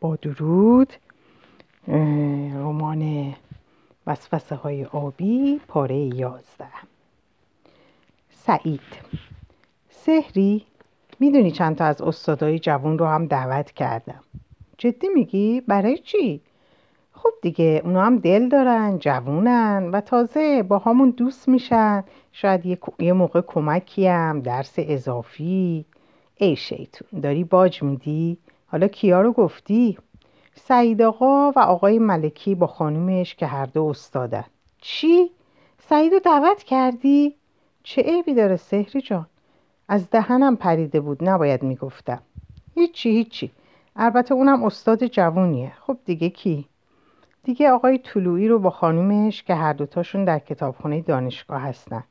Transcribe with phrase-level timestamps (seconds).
[0.00, 0.92] با درود
[2.54, 3.34] رمان
[4.06, 6.78] وسوسه های آبی پاره یازده
[8.30, 8.80] سعید
[9.90, 10.64] سهری
[11.20, 14.22] می‌دونی چند تا از استادای جوان رو هم دعوت کردم
[14.78, 16.40] جدی میگی؟ برای چی؟
[17.12, 22.78] خب دیگه اونا هم دل دارن جوونن و تازه با همون دوست میشن شاید یه,
[22.98, 25.84] یه موقع کمکی هم درس اضافی
[26.36, 28.38] ای شیطون داری باج میدی؟
[28.70, 29.98] حالا کیا رو گفتی؟
[30.54, 34.44] سعید آقا و آقای ملکی با خانومش که هر دو استادن
[34.80, 35.30] چی؟
[35.78, 37.34] سعید رو دعوت کردی؟
[37.82, 39.26] چه عیبی داره سهری جان؟
[39.88, 42.22] از دهنم پریده بود نباید می‌گفتم
[42.74, 43.50] هیچی هیچی
[43.96, 46.68] البته اونم استاد جوونیه خب دیگه کی؟
[47.44, 52.04] دیگه آقای طلوعی رو با خانومش که هر دوتاشون در کتابخونه دانشگاه هستن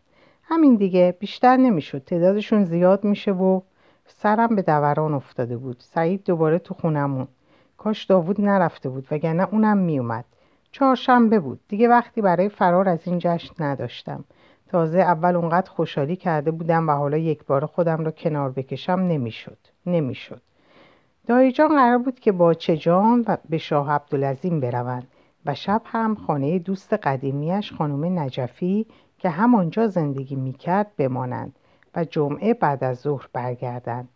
[0.43, 3.61] همین دیگه بیشتر نمی‌شد تعدادشون زیاد میشه و
[4.07, 5.77] سرم به دوران افتاده بود.
[5.79, 7.27] سعید دوباره تو خونمون.
[7.77, 10.25] کاش داوود نرفته بود وگرنه اونم میومد
[10.71, 11.59] چهارشنبه بود.
[11.67, 14.23] دیگه وقتی برای فرار از این جشن نداشتم.
[14.67, 19.57] تازه اول اونقدر خوشحالی کرده بودم و حالا یک بار خودم رو کنار بکشم نمی‌شد.
[19.85, 20.41] نمی‌شد.
[21.27, 25.07] دایجان قرار بود که با چجان و به شاه عبدالعظیم بروند
[25.45, 28.85] و شب هم خانه دوست قدیمیش خانم نجفی
[29.17, 31.53] که همانجا زندگی می‌کرد بمانند.
[31.95, 34.09] و جمعه بعد از ظهر برگردند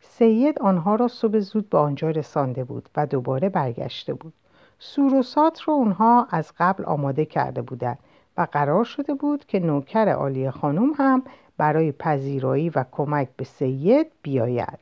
[0.00, 4.32] سید آنها را صبح زود به آنجا رسانده بود و دوباره برگشته بود.
[4.78, 7.98] سوروسات رو اونها از قبل آماده کرده بودند
[8.36, 11.22] و قرار شده بود که نوکر عالی خانم هم
[11.56, 14.78] برای پذیرایی و کمک به سید بیاید.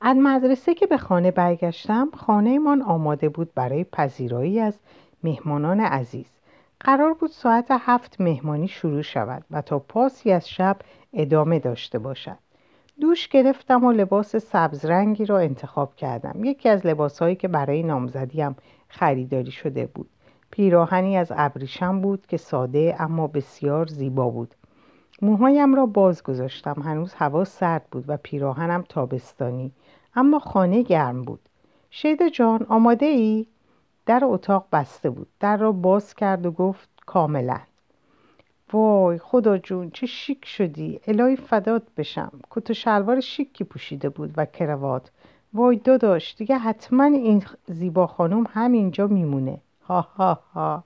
[0.00, 4.74] از مدرسه که به خانه برگشتم خانهمان آماده بود برای پذیرایی از
[5.24, 6.41] مهمانان عزیز.
[6.84, 10.76] قرار بود ساعت هفت مهمانی شروع شود و تا پاسی از شب
[11.12, 12.38] ادامه داشته باشد.
[13.00, 16.44] دوش گرفتم و لباس سبز رنگی را انتخاب کردم.
[16.44, 18.56] یکی از لباسهایی که برای نامزدیم
[18.88, 20.08] خریداری شده بود.
[20.50, 24.54] پیراهنی از ابریشم بود که ساده اما بسیار زیبا بود.
[25.22, 26.82] موهایم را باز گذاشتم.
[26.84, 29.72] هنوز هوا سرد بود و پیراهنم تابستانی
[30.14, 31.40] اما خانه گرم بود.
[31.90, 33.46] شیدا جان آماده ای؟
[34.06, 35.28] در اتاق بسته بود.
[35.40, 37.60] در را باز کرد و گفت کاملا.
[38.72, 41.00] وای خدا جون چه شیک شدی.
[41.06, 42.32] الهی فدات بشم.
[42.50, 45.10] کت و شلوار شیکی پوشیده بود و کروات
[45.54, 49.58] وای داداش دیگه حتما این زیبا خانم همینجا میمونه.
[49.84, 50.84] ها ها ها.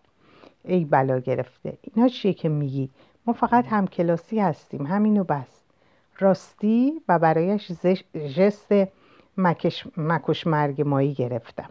[0.64, 1.78] ای بلا گرفته.
[1.82, 2.90] اینا چیه که میگی؟
[3.26, 4.86] ما فقط همکلاسی هستیم.
[4.86, 5.62] همینو بس.
[6.18, 7.72] راستی و برایش
[8.36, 8.72] جست
[9.36, 11.70] مکش, مکش مرگ مایی گرفتم.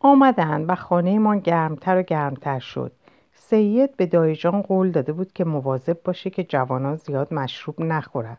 [0.00, 2.92] آمدن و خانه ما گرمتر و گرمتر شد.
[3.34, 8.38] سید به دایجان قول داده بود که مواظب باشه که جوانان زیاد مشروب نخورند.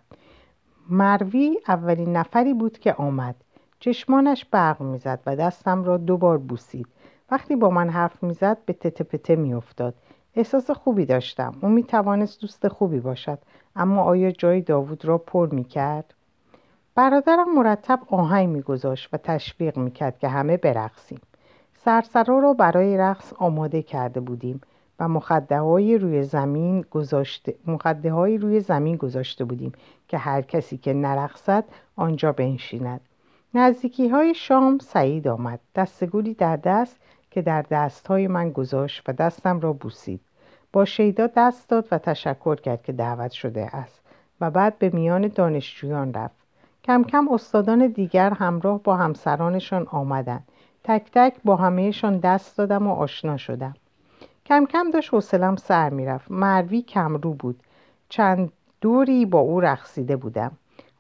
[0.90, 3.36] مروی اولین نفری بود که آمد.
[3.80, 6.88] چشمانش برق می‌زد و دستم را دوبار بوسید.
[7.32, 9.96] وقتی با من حرف می‌زد به تته پته میافتاد.
[10.36, 11.56] احساس خوبی داشتم.
[11.62, 13.40] او می توانست دوست خوبی باشد.
[13.76, 16.14] اما آیا جای داوود را پر می کرد؟
[16.96, 21.20] برادرم مرتب آهنگ میگذاشت و تشویق می‌کرد که همه برقصیم.
[21.86, 24.62] سرسرا را برای رقص آماده کرده بودیم
[25.00, 25.58] و مخده
[25.98, 29.72] روی زمین گذاشته مخده روی زمین گذاشته بودیم
[30.08, 31.64] که هر کسی که نرقصد
[31.96, 33.02] آنجا بنشیند.
[33.54, 35.60] نزدیکی های شام سعید آمد.
[35.76, 37.00] دستگولی در دست
[37.32, 40.22] که در دستهای من گذاشت و دستم را بوسید.
[40.74, 44.02] با شیدا دست داد و تشکر کرد که دعوت شده است
[44.42, 46.36] و بعد به میان دانشجویان رفت.
[46.84, 50.48] کم کم استادان دیگر همراه با همسرانشان آمدند.
[50.84, 53.76] تک تک با همهشان دست دادم و آشنا شدم.
[54.46, 56.32] کم کم داشت حوصلم سر می‌رفت.
[56.32, 57.60] مروی کمرو بود.
[58.10, 58.52] چند
[58.82, 60.52] دوری با او رقصیده بودم.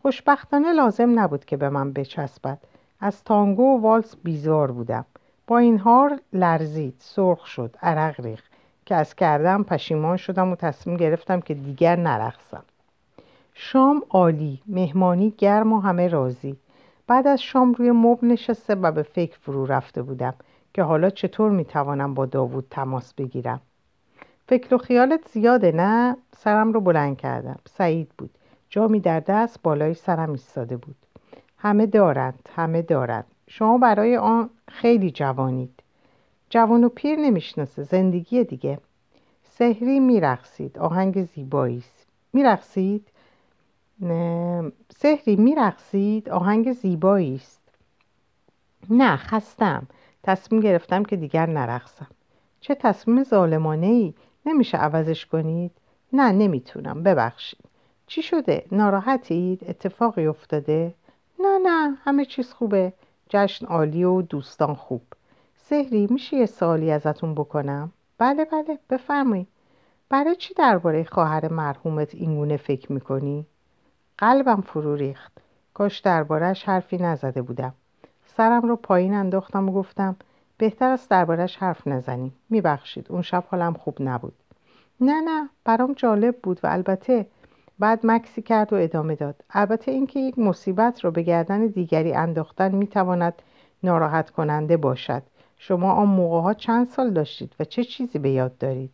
[0.02, 2.58] خوشبختانه لازم نبود که به من بچسبد.
[3.00, 5.06] از تانگو و والس بیزار بودم.
[5.48, 6.96] با این حال لرزید.
[7.00, 7.76] سرخ شد.
[7.82, 8.42] عرق ریخ
[8.86, 12.64] که از کردم پشیمان شدم و تصمیم گرفتم که دیگر نرقصم.
[13.54, 14.62] شام عالی.
[14.68, 16.58] مهمانی گرم و همه راضی.
[17.10, 20.34] بعد از شام روی مبل نشسته و به فکر فرو رفته بودم
[20.74, 23.62] که حالا چطور می‌توانم با داوود تماس بگیرم.
[24.48, 27.60] فکر و خیالت زیاده نه؟ سرم رو بلند کردم.
[27.68, 28.30] سعید بود.
[28.70, 30.96] جامی در دست بالای سرم ایستاده بود.
[31.58, 33.26] همه دارند همه دارند.
[33.48, 35.84] شما برای آن خیلی جوانید.
[36.50, 37.84] جوان و پیر نمی‌شناسه.
[37.84, 38.80] زندگی دیگه.
[39.44, 40.80] سهری میرقصید.
[40.80, 43.08] آهنگ زیبایی است میرقصید؟
[44.98, 47.70] سهری میرقصید؟ آهنگ زیبایی است.
[48.90, 49.88] نه خستم.
[50.24, 52.08] تصمیم گرفتم که دیگر نرقصم.
[52.62, 54.14] چه تصمیم ظالمانه ای
[54.46, 55.72] نمیشه عوضش کنید؟
[56.14, 57.04] نه نمی‌تونم.
[57.04, 57.60] ببخشید.
[58.08, 60.94] چی شده؟ ناراحتید؟ اتفاقی افتاده؟
[61.40, 62.94] نه نه همه چیز خوبه.
[63.30, 65.02] جشن عالی و دوستان خوب.
[65.58, 69.48] سهری میشه یه سوالی ازتون بکنم؟ بله بله بفرمایید.
[70.10, 73.46] برای چی درباره خواهر مرحومت اینگونه فکر می‌کنی؟
[74.20, 75.32] قلبم فرو ریخت.
[75.74, 77.74] کاش دربارهش حرفی نزده بودم.
[78.26, 80.16] سرم رو پایین انداختم و گفتم
[80.58, 82.36] بهتر است دربارهش حرف نزنیم.
[82.50, 84.34] میبخشید اون شب حالم خوب نبود.
[85.02, 87.26] نه نه برام جالب بود و البته
[87.80, 89.36] بعد مکسی کرد و ادامه داد.
[89.50, 93.42] البته اینکه یک مصیبت رو به گردن دیگری انداختن می‌تواند
[93.84, 95.24] ناراحت کننده باشد.
[95.58, 98.94] شما آن موقع ها چند سال داشتید و چه چیزی به یاد دارید؟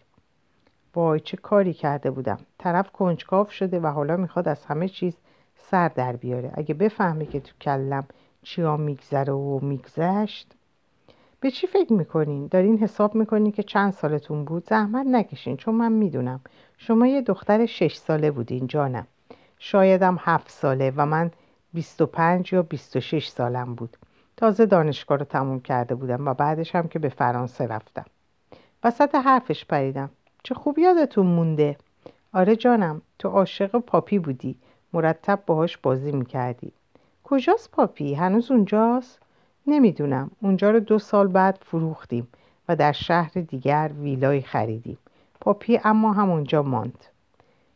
[0.96, 2.38] وای چه کاری کرده بودم.
[2.58, 5.18] طرف کنجکاو شده و حالا می‌خواد از همه چیز
[5.58, 6.52] سر در بیاره.
[6.54, 8.04] اگه بفهمه که تو کلم
[8.44, 10.52] چیا میگذره و میگذشت.
[11.40, 15.92] به چی فکر می‌کنین؟ دارین حساب می‌کنین که چند سالتون بود؟ زحمت نکشین چون من
[15.92, 16.40] می‌دونم.
[16.78, 19.08] شما یه دختر شش ساله بودین جانم.
[19.60, 21.32] شایدم هفت ساله و من
[21.74, 23.98] 25 یا 26 سالم بود.
[24.38, 28.06] تازه دانشگاه رو تموم کرده بودم و بعدش هم که به فرانسه رفتم.
[28.84, 30.10] وسط حرفش پریدم.
[30.46, 31.78] چه خوب یادتون مونده.
[32.34, 34.56] آره جانم تو عاشق پاپی بودی.
[34.94, 36.72] مرتب باهاش بازی می‌کردی.
[37.24, 39.20] کجاست پاپی؟ هنوز اونجاست؟
[39.68, 40.32] نمی‌دونم.
[40.42, 42.28] اونجا رو دو سال بعد فروختیم
[42.70, 44.98] و در شهر دیگر ویلای خریدیم.
[45.42, 47.06] پاپی اما همونجا ماند.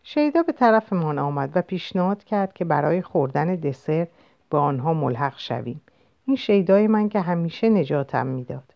[0.03, 4.07] شیدا به طرف من آمد و پیشنهاد کرد که برای خوردن دسر
[4.49, 5.81] به آنها ملحق شویم.
[6.25, 8.73] این شیدای من که همیشه نجاتم می‌داد.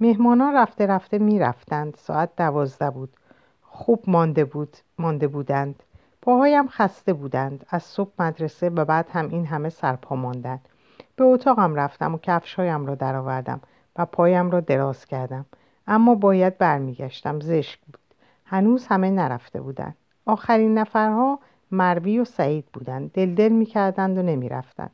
[0.00, 1.94] مهمانان رفته رفته می‌رفتند.
[1.98, 3.16] ساعت دوازده بود.
[3.62, 5.82] خوب مانده بود مانده بودند.
[6.22, 7.66] پاهایم خسته بودند.
[7.70, 10.68] از صبح مدرسه و بعد هم این همه سرپا ماندند
[11.16, 13.60] به اتاقم رفتم و کفشهایم را درآوردم
[13.96, 15.46] و پایم را دراز کردم.
[15.86, 17.40] اما باید برمیگشتم.
[17.40, 17.98] زشک بود.
[18.44, 19.96] هنوز همه نرفته بودند.
[20.26, 21.38] آخرین نفرها
[21.70, 23.12] مروی و سعید بودند.
[23.12, 24.90] دلدل می‌کردند و نمی‌رفتند.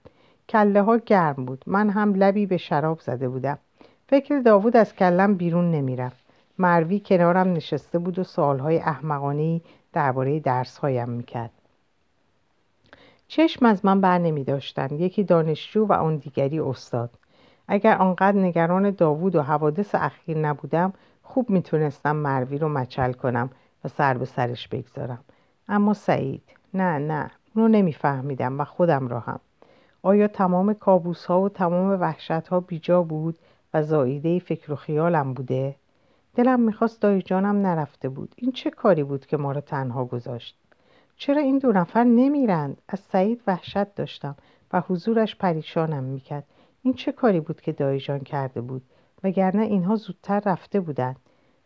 [0.48, 1.64] کله ها گرم بود.
[1.66, 3.58] من هم لبی به شراب زده بودم.
[4.12, 6.24] فکر داوود از کلم بیرون نمی‌رفت.
[6.58, 9.60] مروی کنارم نشسته بود و سالهای احمقانه
[9.92, 11.50] درباره درسهایم می‌کرد.
[13.28, 14.94] چشم از من بر نمی داشتن.
[14.94, 17.10] یکی دانشجو و آن دیگری استاد.
[17.68, 20.92] اگر آنقدر نگران داوود و حوادث اخیر نبودم
[21.22, 23.50] خوب می‌تونستم مروی رو مچل کنم
[23.84, 25.24] و سر به سرش بگذارم.
[25.68, 26.42] اما سعید
[26.74, 29.40] نه نه اونو نمیفهمیدم و خودم را هم
[30.02, 33.38] آیا تمام کابوس ها و تمام وحشت ها بیجا بود؟
[33.74, 35.76] و زاییده فکر و خیالم بوده؟
[36.34, 38.34] دلم می‌خواست دایی جانم نرفته بود.
[38.36, 40.58] این چه کاری بود که ما را تنها گذاشت؟
[41.16, 44.36] چرا این دو نفر نمیرند؟ از سعید وحشت داشتم
[44.72, 46.44] و حضورش پریشانم می‌کرد.
[46.82, 48.82] این چه کاری بود که دایی جان کرده بود؟
[49.24, 51.16] وگرنه اینها زودتر رفته بودند.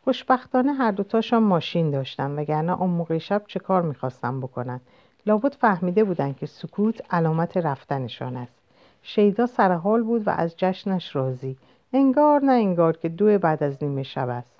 [0.04, 4.80] خوشبختانه هر دوتاشان ماشین داشتن وگرنه آن موقع شب چه کار می‌خواستم بکنن
[5.26, 8.58] لابد فهمیده بودند که سکوت علامت رفتنشان است.
[9.02, 11.56] شیدا سرحال بود و از جشنش راضی.
[11.96, 14.56] انگار نه انگار که دو بعد از نیمه شب است.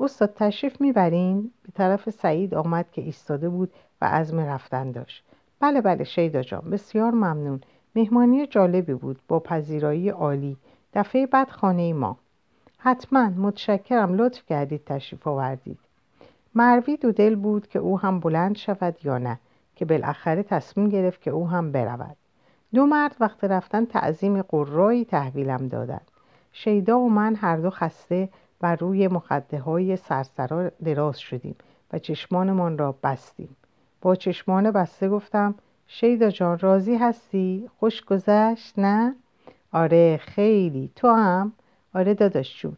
[0.00, 5.24] استاد تشریف می‌برین؟ به طرف سعید آمد که ایستاده بود و عزم رفتن داشت.
[5.60, 7.60] بله بله شیدا جان بسیار ممنون.
[7.94, 10.56] مهمانی جالبی بود با پذیرایی عالی.
[10.94, 12.16] دفعه بعد خانه ما.
[12.78, 14.14] حتما متشکرم.
[14.14, 15.78] لطف کردید تشریف آوردید.
[16.54, 19.38] مروی دو دل بود که او هم بلند شود یا نه
[19.76, 22.16] که بالاخره تصمیم گرفت که او هم برود.
[22.74, 26.09] دو مرد وقت رفتن تعظیم قرایی تحویلم دادند.
[26.52, 28.28] شیدا و من هر دو خسته
[28.62, 31.56] و روی مخده های سرسرا دراز شدیم
[31.92, 33.56] و چشمانمان را بستیم.
[34.02, 35.54] با چشمان بسته گفتم
[35.86, 39.14] شیدا جان راضی هستی؟ خوش گذشت؟ نه؟
[39.72, 40.90] آره خیلی.
[40.96, 41.52] تو هم؟
[41.94, 42.76] آره داداش جون.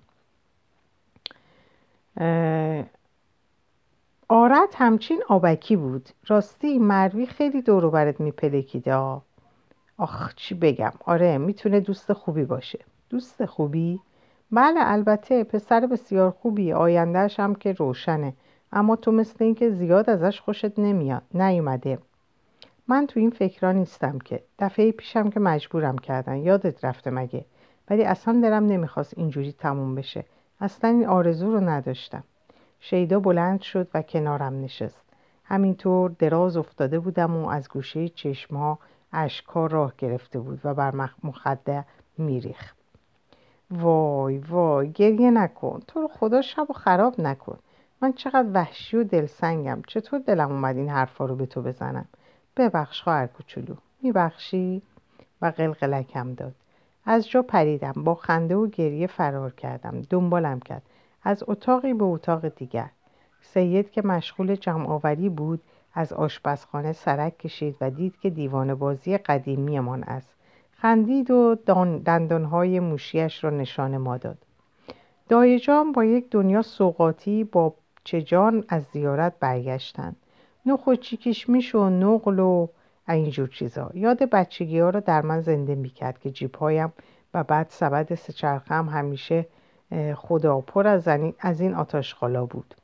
[4.29, 6.09] آرت همچین آبکی بود.
[6.29, 8.95] راستی مروی خیلی دورو برت میپلکیده
[9.99, 12.79] آخ چی بگم؟ آره می‌تونه دوست خوبی باشه.
[13.13, 14.01] دوست خوبی؟
[14.53, 18.33] بله البته پسر بسیار خوبی آیندهش هم که روشنه.
[18.73, 21.99] اما تو مثل اینکه زیاد ازش خوشت نمیاد نیومده.
[22.89, 24.43] من تو این فکرها نیستم که.
[24.59, 26.37] دفعه پیشم که مجبورم کردن.
[26.37, 27.45] یادت رفته مگه؟
[27.91, 30.25] ولی اصلا دلم نمی‌خواست اینجوری تموم بشه.
[30.61, 32.25] اصلا این آرزو رو نداشتم.
[32.81, 35.05] شیدا بلند شد و کنارم نشست.
[35.45, 38.79] همینطور دراز افتاده بودم و از گوشه چشمها
[39.13, 41.85] اشکها راه گرفته بود و بر مخده
[42.19, 42.73] میریخ
[43.73, 45.81] وای وای گریه نکن.
[45.87, 47.59] تو رو خدا شب و خراب نکن.
[48.03, 49.83] من چقدر وحشی و دلسنگم.
[49.87, 52.09] چطور دلم اومد این حرفا رو به تو بزنم؟
[52.57, 53.75] ببخش خواهر کوچولو.
[54.03, 54.83] میبخشی؟
[55.43, 56.55] و قلقلکم داد.
[57.05, 57.93] از جا پریدم.
[57.97, 60.03] با خنده و گریه فرار کردم.
[60.11, 60.83] دنبالم کرد.
[61.23, 62.91] از اتاقی به اتاق دیگر.
[63.41, 65.63] سید که مشغول جمع بود
[65.95, 70.35] از آشپزخانه سرک کشید و دید که دیوان بازی قدیمیمان است.
[70.83, 71.55] خندید و
[72.05, 74.39] دندانهای موشیش را نشان ما داد.
[75.29, 77.75] دایجان با یک دنیا سوقاتی با
[78.05, 80.17] چجان از زیارت برگشتند.
[80.67, 82.69] نخوچی کشمیش و نقل و
[83.09, 83.91] اینجور چیزا.
[83.95, 86.93] یاد بچگی ها را در من زنده می‌کرد که جیبهایم
[87.35, 89.47] و بعد سبد سچرخم همیشه
[90.15, 92.75] خدا پر از, این آتاشخالا بود.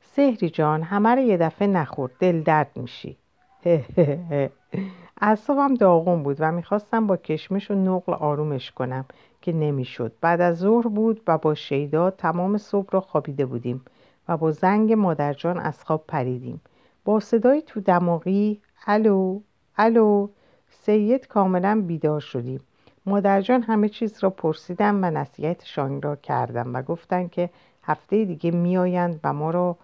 [0.00, 3.16] سهری جان همه یه دفعه نخورد دل درد میشی.
[5.20, 9.04] اعصابم داغون بود و می‌خواستم با کشمش و نقل آرومش کنم
[9.42, 10.12] که نمی‌شد.
[10.20, 13.84] بعد از ظهر بود و با شیدا تمام صبح را خوابیده بودیم
[14.28, 16.60] و با زنگ مادرجان از خواب پریدیم.
[17.04, 19.40] با صدای تو دماغی الو
[19.78, 20.28] الو
[20.70, 22.60] سید کاملا بیدار شدیم.
[23.06, 27.50] مادرجان همه چیز را پرسیدم و نصیحتشان را کردم و گفتن که
[27.82, 29.76] هفته دیگه میآیند و ما را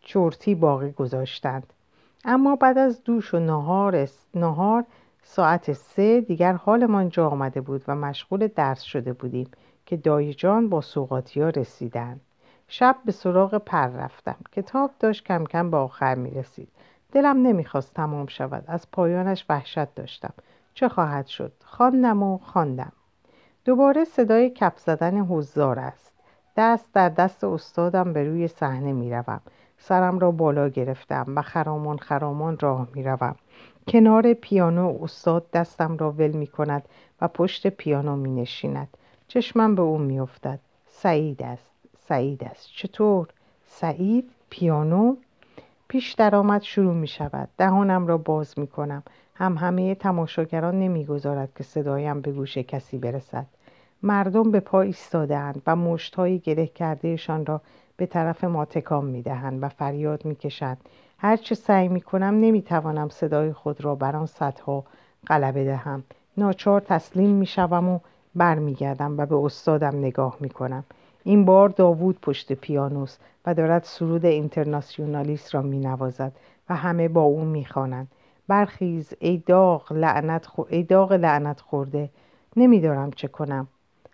[0.00, 1.72] چورتی باقی گذاشتند.
[2.28, 4.84] اما بعد از دوش و نهار, نهار
[5.22, 9.50] ساعت سه دیگر حالمان جا آمده بود و مشغول درس شده بودیم
[9.86, 12.20] که دایجان با سوقاتی ها رسیدند
[12.68, 14.36] شب به سراغ پر رفتم.
[14.52, 16.68] کتاب داشت کم کم به آخر می رسید.
[17.12, 18.64] دلم نمی‌خواست تمام شود.
[18.66, 20.34] از پایانش وحشت داشتم.
[20.74, 22.92] چه خواهد شد؟ خواندم و خواندم.
[23.64, 26.16] دوباره صدای کپ زدن حضار است.
[26.56, 29.40] دست در دست استادم به روی صحنه می‌روم
[29.78, 33.36] سرم را بالا گرفتم و خرامان خرامان راه می‌روم
[33.88, 36.82] کنار پیانو استاد دستم را ول می کند
[37.20, 38.88] و پشت پیانو می نشیند.
[39.28, 40.58] چشمم به او می افتد.
[40.88, 41.70] سعید است.
[42.08, 42.68] سعید است.
[42.72, 43.28] چطور؟
[43.66, 45.16] سعید؟ پیانو؟
[45.88, 47.48] پیش درآمد شروع می شود.
[47.58, 49.02] دهانم را باز می کنم.
[49.34, 53.46] هم همه تماشاگران نمی‌گذارد که صدایم به گوش کسی برسد.
[54.02, 57.60] مردم به پا ایستادهاند و مشتهای گره کردهشان را
[57.96, 60.80] به طرف ما تکام می‌دهند و فریاد می‌کشند.
[61.18, 64.84] هرچه سعی می‌کنم نمی‌توانم صدای خود را بر آن صدها
[65.26, 66.04] غلبه دهم.
[66.36, 67.98] ناچار تسلیم می‌شوم و
[68.34, 70.84] برمیگردم و به استادم نگاه می‌کنم.
[71.24, 76.32] این بار داوود پشت پیانوس و دارد سرود اینترناسیونالیست را مینوازد
[76.68, 78.08] و همه با او می‌خوانند.
[78.48, 82.10] برخیز ای داغ لعنت, ای داغ لعنت خورده.
[82.56, 83.68] نمیدارم چه کنم.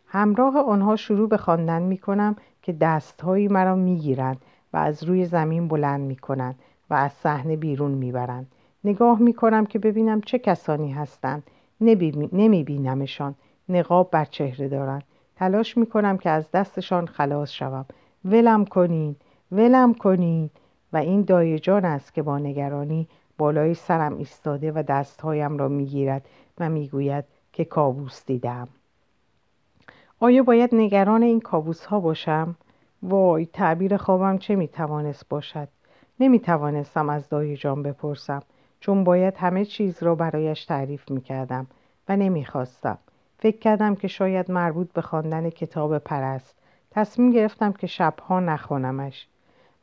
[0.07, 4.37] همراه آنها شروع به خواندن می کنم که دستهایی مرا می گیرند
[4.73, 6.59] و از روی زمین بلند می کنند
[6.90, 8.47] و از صحنه بیرون می برند.
[8.85, 11.42] نگاه می کنم که ببینم چه کسانی هستند.
[12.33, 13.35] نمی بینمشان
[13.69, 15.02] نقاب بر چهره دارند.
[15.37, 17.87] تلاش می کنم که از دستشان خلاص شوم.
[18.25, 19.16] ولم کنین.
[19.52, 20.50] ولم کنین.
[20.92, 26.28] و این دایجان است که با نگرانی بالای سرم ایستاده و دستهایم را می‌گیرد
[26.59, 28.69] و می‌گوید که کابوس دیدم.
[30.25, 32.57] آیا باید نگران این کابوس ها باشم؟
[33.02, 35.69] وای تعبیر خوابم چه می‌توانست باشد؟
[36.21, 38.43] نمی‌توانستم از دایجان بپرسم
[38.81, 41.67] چون باید همه چیز را برایش تعریف می‌کردم
[42.09, 42.99] و نمی‌خواستم.
[43.38, 46.57] فکر کردم که شاید مربوط به خواندن کتاب پرست.
[46.91, 49.26] تصمیم گرفتم که شبها نخوانمش.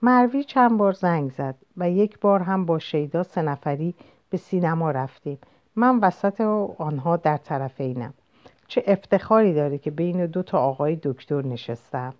[0.01, 3.95] مروی چند بار زنگ زد و یک بار هم با شیدا سه نفری
[4.29, 5.37] به سینما رفتیم.
[5.75, 6.41] من وسط
[6.77, 8.13] آنها در طرف اینم
[8.69, 12.13] چه افتخاری داره که بین دو تا آقای دکتر نشستم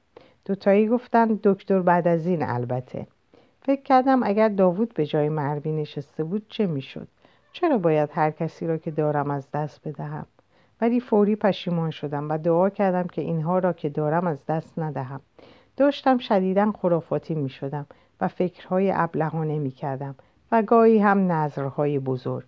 [0.46, 3.08] دوتایی گفتن دکتر بعد از این البته.
[3.62, 7.08] فکر کردم اگر داوود به جای مروی نشسته بود چه می‌شد؟
[7.52, 10.26] چرا باید هر کسی را که دارم از دست بدهم؟
[10.82, 15.22] ولی فوری پشیمان شدم و دعا کردم که اینها را که دارم از دست ندهم.
[15.78, 17.86] داشتم شدیدا خرافاتی می شدم
[18.22, 20.16] و فکرهای ابلهانه می کردم
[20.52, 22.46] و گاهی هم نظرهای بزرگ.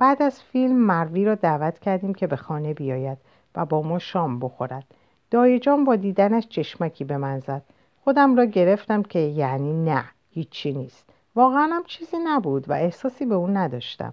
[0.00, 3.18] بعد از فیلم مروی را دعوت کردیم که به خانه بیاید
[3.54, 4.84] و با ما شام بخورد.
[5.30, 7.62] دایجان با دیدنش چشمکی به من زد.
[8.04, 11.10] خودم را گرفتم که یعنی نه هیچی نیست.
[11.36, 14.12] واقعا هم چیزی نبود و احساسی به اون نداشتم.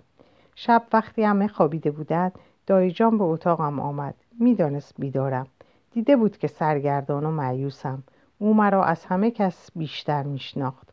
[0.55, 2.31] شب وقتی همه خوابیده بودند
[2.65, 4.15] دایجان به اتاقم آمد.
[4.39, 5.47] می‌دانست بیدارم.
[5.91, 8.03] دیده بود که سرگردان و معیوسم
[8.39, 10.86] او مرا از همه کس بیشتر میشناخت.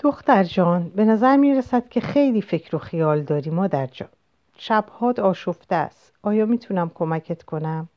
[0.00, 4.08] دختر جان به نظر می رسد که خیلی فکر و خیال داری مادر جان.
[4.58, 6.12] شبهات آشفته است.
[6.22, 7.88] آیا می‌تونم کمکت کنم؟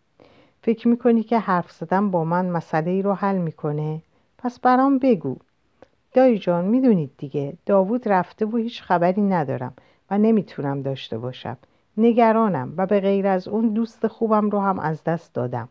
[0.62, 4.02] فکر می‌کنی که حرف زدن با من مسئله ای رو حل می‌کنه؟
[4.38, 5.38] پس برام بگو.
[6.14, 9.74] دایی جان می‌دونید دیگه داوود رفته و هیچ خبری ندارم
[10.12, 11.58] و نمی‌تونم داشته باشم.
[11.98, 15.70] نگرانم و به غیر از اون دوست خوبم رو هم از دست دادم.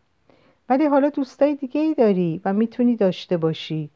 [0.69, 3.89] ولی حالا دوستای دیگه ای داری و می‌تونی داشته باشی.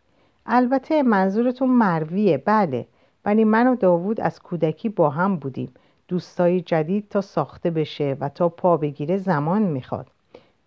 [0.45, 2.87] البته منظورتون مرویه بله.
[3.25, 5.73] ولی من و داوود از کودکی با هم بودیم.
[6.07, 10.07] دوستای جدید تا ساخته بشه و تا پا بگیره زمان می‌خواد.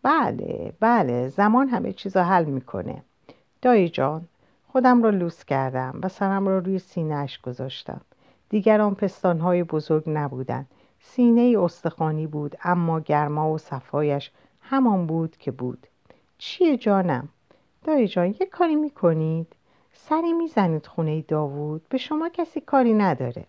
[0.03, 1.29] بله بله.
[1.29, 3.03] زمان همه چیزا حل می‌کنه.
[3.63, 4.23] دایی جان
[4.69, 8.01] خودم را لوس کردم و سرم را روی سینهش گذاشتم.
[8.49, 10.67] دیگر آن پستانهای بزرگ نبودند
[11.01, 14.31] سینه ای استخوانی بود اما گرما و صفایش
[14.61, 15.87] همان بود که بود.
[16.39, 17.29] چیه جانم؟
[17.85, 19.56] دایی جان یه کاری می‌کنید؟
[19.99, 21.83] سری می‌زنید خونه داوود.
[21.89, 23.45] به شما کسی کاری نداره.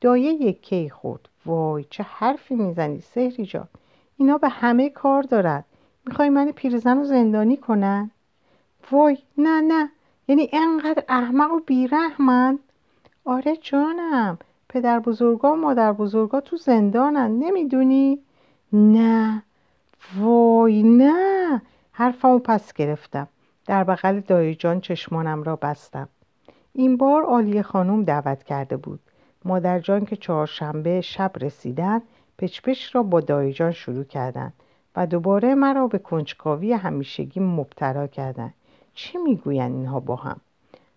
[0.00, 1.28] دایه یکی خورد.
[1.46, 3.68] وای چه حرفی می‌زنی سهری جان.
[4.16, 5.64] اینا به همه کار دارد
[6.06, 8.10] می‌خوای من پیرزن رو زندانی کنن؟
[8.90, 9.90] وای نه نه.
[10.28, 12.58] یعنی انقدر احمق و بیرحمن.
[13.24, 14.38] آره جانم.
[14.68, 17.38] پدر بزرگا و مادر بزرگا تو زندانن.
[17.38, 18.18] نمی‌دونی؟
[18.72, 19.42] نه.
[20.16, 21.62] وای نه.
[21.92, 23.28] حرفمو پس گرفتم.
[23.66, 26.08] در بغل دایی جان چشمانم را بستم.
[26.72, 29.00] این بار آلیه خانم دعوت کرده بود.
[29.44, 32.02] مادر جان که چهارشنبه شب رسیدن
[32.38, 34.52] پچپش را با دایی جان شروع کردند
[34.96, 38.54] و دوباره مرا به کنجکاوی همیشگی مبتلا کردند
[38.94, 40.40] چی می‌گویند اینها با هم؟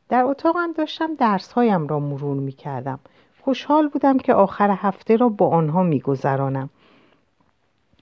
[0.10, 3.00] در اتاقم داشتم درسهایم را مرور می‌کردم.
[3.42, 6.70] خوشحال بودم که آخر هفته را با آنها میگذرانم.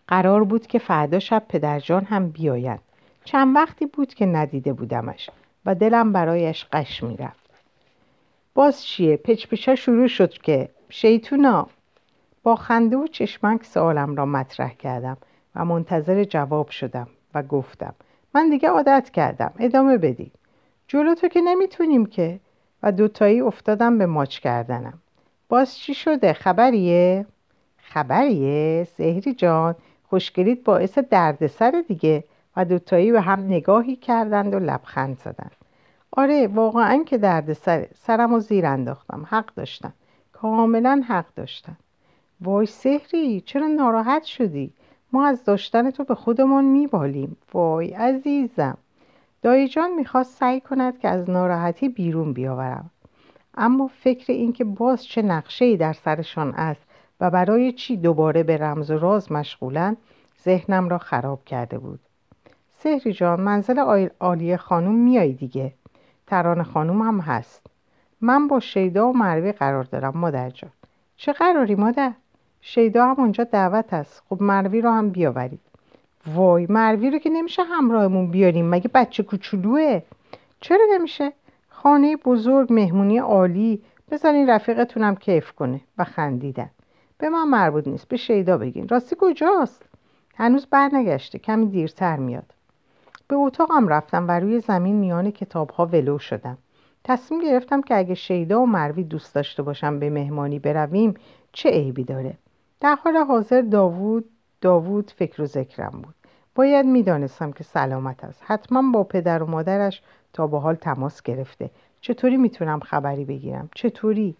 [0.08, 2.87] قرار بود که فردا شب پدرجان هم بیاید.
[3.28, 5.30] چند وقتی بود که ندیده بودمش
[5.66, 7.50] و دلم برایش قش می‌رفت.
[8.54, 11.68] باز چیه؟ پچپچا شروع شد که شیطونا
[12.44, 15.18] با خنده و چشمک سوالم را مطرح کردم
[15.56, 17.94] و منتظر جواب شدم و گفتم
[18.34, 20.32] من دیگه عادت کردم ادامه بدید
[20.88, 22.40] جلو تو که نمی‌تونیم که
[22.84, 25.00] و دوتایی افتادم به ماچ کردنم.
[25.50, 27.26] باز چی شده؟ خبریه؟
[27.78, 29.76] خبریه؟ سهری جان
[30.10, 32.24] خوشگلیت باعث دردسر دیگه.
[32.58, 35.56] و دوتایی به هم نگاهی کردند و لبخند زدند.
[36.12, 39.26] آره واقعا که دردسره سرم و زیر انداختم.
[39.30, 39.94] حق داشتن
[40.32, 41.78] کاملا حق داشتن
[42.42, 44.74] وای سهری چرا ناراحت شدی؟
[45.14, 47.38] ما از داشتن تو به خودمون میبالیم.
[47.54, 48.78] وای عزیزم.
[49.42, 52.90] دایی جان می‌خواست سعی کند که از ناراحتی بیرون بیاورم.
[53.58, 56.82] اما فکر اینکه باز چه نقشه در سرشان است
[57.22, 59.98] و برای چی دوباره به رمز و راز مشغولن
[60.44, 62.00] ذهنم را خراب کرده بود.
[62.80, 65.74] سهری جان منزل عالیه خانوم میایی دیگه.
[66.28, 67.68] تران خانوم هم هست.
[68.22, 70.72] من با شیدا و مروی قرار دارم مادر جان.
[71.16, 72.12] چه قراری مادر؟
[72.62, 74.24] شیدا هم اونجا دعوت هست.
[74.30, 75.60] خب مروی رو هم بیاورید.
[76.28, 78.70] وای مروی رو که نمیشه همراهمون بیاریم.
[78.70, 80.02] مگه بچه کوچولوه؟
[80.62, 81.34] چرا نمیشه؟
[81.70, 83.84] خانه بزرگ مهمونی عالی.
[84.12, 86.70] بزنین رفیقتونم کیف کنه و خندیدن.
[87.18, 88.08] به من مربوط نیست.
[88.08, 88.88] به شیدا بگین.
[88.88, 89.86] راستی کجاست؟
[90.36, 91.40] هنوز برنگشته.
[91.40, 92.54] کمی دیرتر میاد.
[93.28, 96.58] به اتاقم رفتم و روی زمین میان کتاب ها ولو شدم.
[97.04, 101.14] تصمیم گرفتم که اگه شیدا و مروی دوست داشته باشم به مهمانی برویم
[101.52, 102.38] چه عیبی داره؟
[102.80, 104.26] در حال حاضر داوود
[104.62, 106.16] داوود فکر و ذکرم بود.
[106.56, 108.42] باید می‌دانستم که سلامت است.
[108.46, 110.02] حتما با پدر و مادرش
[110.34, 111.70] تا به حال تماس گرفته.
[112.02, 114.36] چطوری می‌تونم خبری بگیرم؟ چطوری؟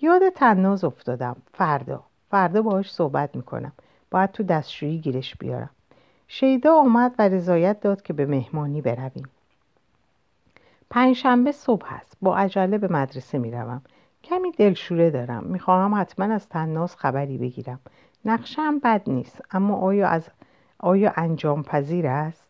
[0.00, 1.36] یاد تناز افتادم.
[1.54, 2.02] فردا.
[2.30, 3.72] فردا باهاش صحبت می‌کنم.
[4.10, 5.70] باید تو دستشویی گیرش بیارم.
[6.28, 9.28] شیدا آمد و رضایت داد که به مهمانی برویم.
[10.90, 12.16] پنجشنبه صبح است.
[12.22, 13.82] با عجله به مدرسه می‌روم.
[14.24, 15.44] کمی دلشوره دارم.
[15.44, 17.80] می‌خواهم حتما از تناز خبری بگیرم.
[18.24, 20.28] نقشم بد نیست اما آیا از
[20.78, 22.44] آیا انجام پذیر است؟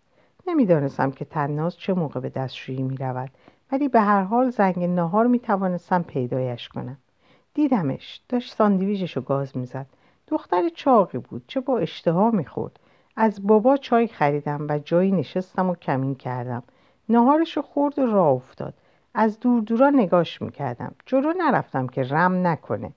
[0.47, 3.31] نمی‌دانستم که تناز چه موقع به دستشویی می رود
[3.73, 6.97] ولی به هر حال زنگ نهار می توانستم پیدایش کنم.
[7.55, 8.21] دیدمش.
[8.29, 9.87] داشت ساندویژش رو گاز می‌زد.
[10.27, 12.79] دختر چاقی بود چه با اشتها می‌خورد.
[13.21, 16.63] از بابا چای خریدم و جایی نشستم و کمین کردم.
[17.09, 18.75] رو خورد و راه افتاد.
[19.15, 20.95] از دور دورا نگاش می‌کردم.
[21.07, 22.93] جلو نرفتم که رم نکنه.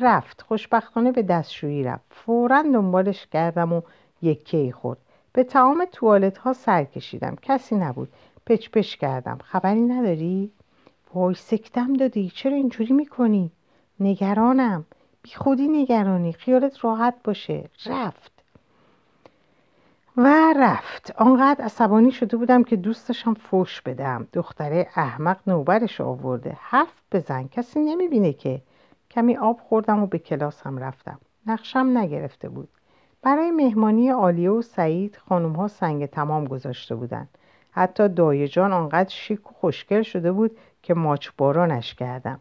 [0.00, 0.42] رفت.
[0.42, 2.04] خوشبختانه به دستشویی رفت.
[2.10, 3.80] فورا دنبالش کردم و
[4.22, 4.98] یکی خورد.
[5.32, 7.36] به تمام توالت ها سر کشیدم.
[7.42, 8.08] کسی نبود.
[8.46, 9.38] پچ پچ کردم.
[9.44, 10.52] خبری نداری؟
[11.14, 12.30] وای سکتم دادی.
[12.34, 13.50] چرا اینجوری می‌کنی؟
[14.00, 14.84] نگرانم.
[15.22, 16.32] بی خودی نگرانی.
[16.32, 17.70] خیالت راحت باشه.
[17.86, 18.33] رفت.
[20.16, 21.14] و رفت.
[21.16, 24.26] آنقدر عصبانی شده بودم که دوستشم فوش بدم.
[24.32, 26.56] دختره احمق نوبرش آورده.
[26.60, 27.48] حرف بزن.
[27.48, 28.60] کسی نمی‌بینه که.
[29.10, 31.18] کمی آب خوردم و به کلاس هم رفتم.
[31.46, 32.68] نقشم نگرفته بود.
[33.22, 37.28] برای مهمانی عالیه و سعید خانم ها سنگ تمام گذاشته بودند
[37.70, 42.40] حتی دایه جان آنقدر شیک و خوشگل شده بود که ماچ بارانش کردم.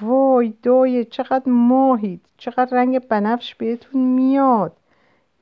[0.00, 4.72] وای دایه چقدر ماهید چقدر رنگ بنفش بهتون میاد.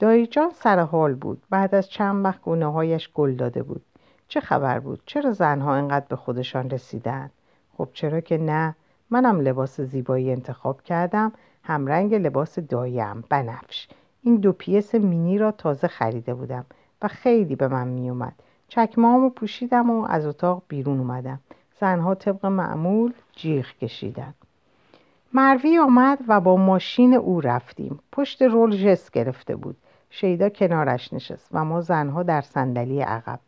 [0.00, 1.42] دایی جان سر حال بود.
[1.50, 3.82] بعد از چند وقت گونه هایش گل داده بود.
[4.28, 7.30] چه خبر بود؟ چرا زنها اینقدر به خودشان رسیدن؟
[7.78, 8.74] خب چرا که نه.
[9.10, 11.32] منم لباس زیبایی انتخاب کردم.
[11.62, 13.88] همرنگ لباس دایم بنفش.
[14.22, 16.64] این دو پیس مینی را تازه خریده بودم
[17.02, 18.34] و خیلی به من میومد
[18.68, 21.40] چکمامو پوشیدم و از اتاق بیرون اومدم.
[21.80, 24.34] زنها طبق معمول جیغ کشیدن.
[25.32, 28.00] مروی آمد و با ماشین او رفتیم.
[28.12, 29.76] پشت رول جس گرفته بود.
[30.10, 33.40] شیدا کنارش نشست و ما زنها در صندلی عقب.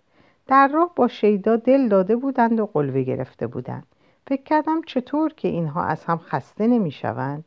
[0.46, 3.86] در راه با شیدا دل داده بودند و قلوه گرفته بودند.
[4.26, 7.44] فکر کردم چطور که اینها از هم خسته نمی شوند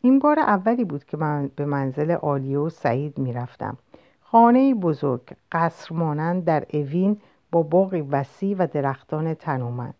[0.00, 3.76] این بار اولی بود که من به منزل آلیه و سعید می رفتم
[4.20, 7.20] خانه بزرگ قصر مانند در اوین
[7.52, 9.94] با باغی وسیع و درختان تنومند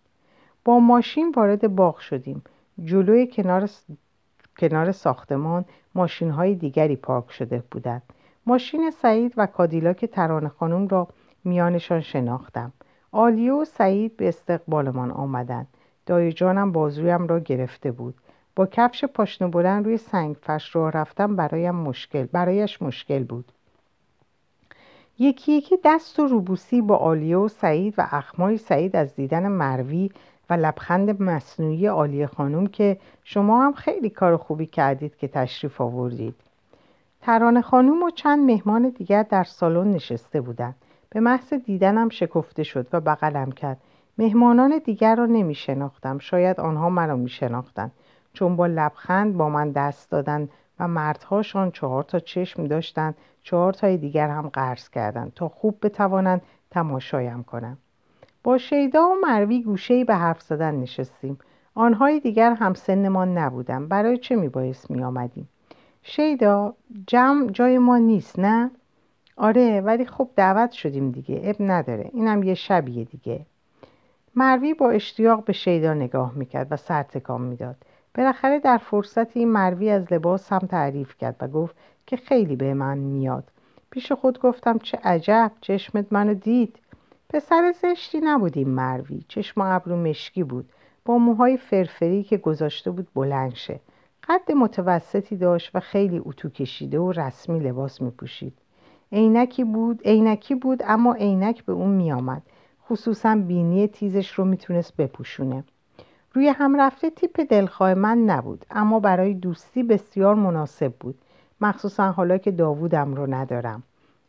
[0.65, 2.43] با ماشین وارد باغ شدیم.
[2.85, 3.71] جلوی کنار,
[4.59, 8.03] کنار ساختمان ماشین های دیگری پارک شده بودند.
[8.49, 11.09] ماشین سعید و کادیلاک ترانه خانم را
[11.45, 12.73] میانشان شناختم.
[13.13, 15.67] عالیه و سعید به استقبالمان آمدند.
[16.07, 18.15] دایی جانم بازویم را گرفته بود.
[18.57, 23.53] با کفش پاشنه بلند روی سنگ فرش راه رفتم برایم مشکل برایش مشکل بود.
[25.19, 30.11] یکی یکی دست و روبوسی با عالیه و سعید و اخمای سعید از دیدن مروی
[30.51, 36.48] و لبخند مصنوعی عالیه خانم که شما هم خیلی کار خوبی کردید که تشریف آوردید.
[37.21, 40.75] ترانه خانم و چند مهمان دیگر در سالن نشسته بودند.
[41.11, 43.81] به محض دیدنم شکفته شد و بغلم کرد.
[44.19, 47.93] مهمانان دیگر را نمی شناختم شاید آنها مرا می شناختند
[48.33, 50.51] چون با لبخند با من دست دادند
[50.81, 56.43] و مردهاشان چهار تا چشم داشتند چهار تای دیگر هم قرض کردند تا خوب بتوانند
[56.71, 57.79] تماشایم کنند.
[58.45, 61.39] با شیدا و مروی گوشه به حرف زدن نشستیم.
[61.75, 65.49] آنهای دیگر هم سنمان نبودم برای چه میبایست میآمدیم؟
[66.03, 66.75] شیدا
[67.07, 68.71] جمع جای ما نیست نه؟
[69.37, 72.11] آره ولی خب دعوت شدیم دیگه اب نداره.
[72.13, 73.41] اینم یه شبیه دیگه.
[74.35, 77.77] مروی با اشتیاق به شیدا نگاه می‌کرد و سر تکان می‌داد.
[78.15, 82.99] بالاخره در فرصتی مروی از لباس هم تعریف کرد و گفت که خیلی به من
[82.99, 83.45] میاد.
[83.91, 86.79] پیش خود گفتم چه عجب چشمت منو دید.
[87.29, 89.25] پسر زشتی نبودیم مروی.
[89.29, 90.69] چشم ابرو مشکی بود.
[91.05, 93.81] با موهای فرفری که گذاشته بود بلند شه.
[94.29, 98.53] قد متوسطی داشت و خیلی اتو کشیده و رسمی لباس می پوشید
[99.13, 102.43] عینکی بود عینکی بود اما عینک به اون میآمد.
[102.89, 105.65] خصوصا بینی تیزش رو می‌تونست بپوشونه.
[106.33, 111.19] روی هم رفته تیپ دلخواه من نبود اما برای دوستی بسیار مناسب بود.
[111.61, 113.83] مخصوصا حالا که داوودم رو ندارم.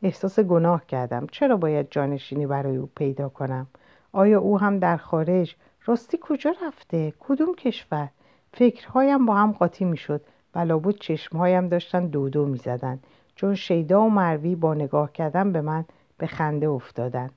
[0.03, 1.27] احساس گناه کردم.
[1.31, 3.67] چرا باید جانشینی برای او پیدا کنم؟
[4.11, 8.09] آیا او هم در خارج؟ راستی کجا رفته؟ کدوم کشور؟
[8.53, 10.21] فکرهایم با هم قاطی می‌شد
[10.55, 12.99] و لابد چشمهایم داشتن دو دو زدن
[13.35, 15.85] چون شیدا و مروی با نگاه کردن به من
[16.17, 17.29] به خنده افتادن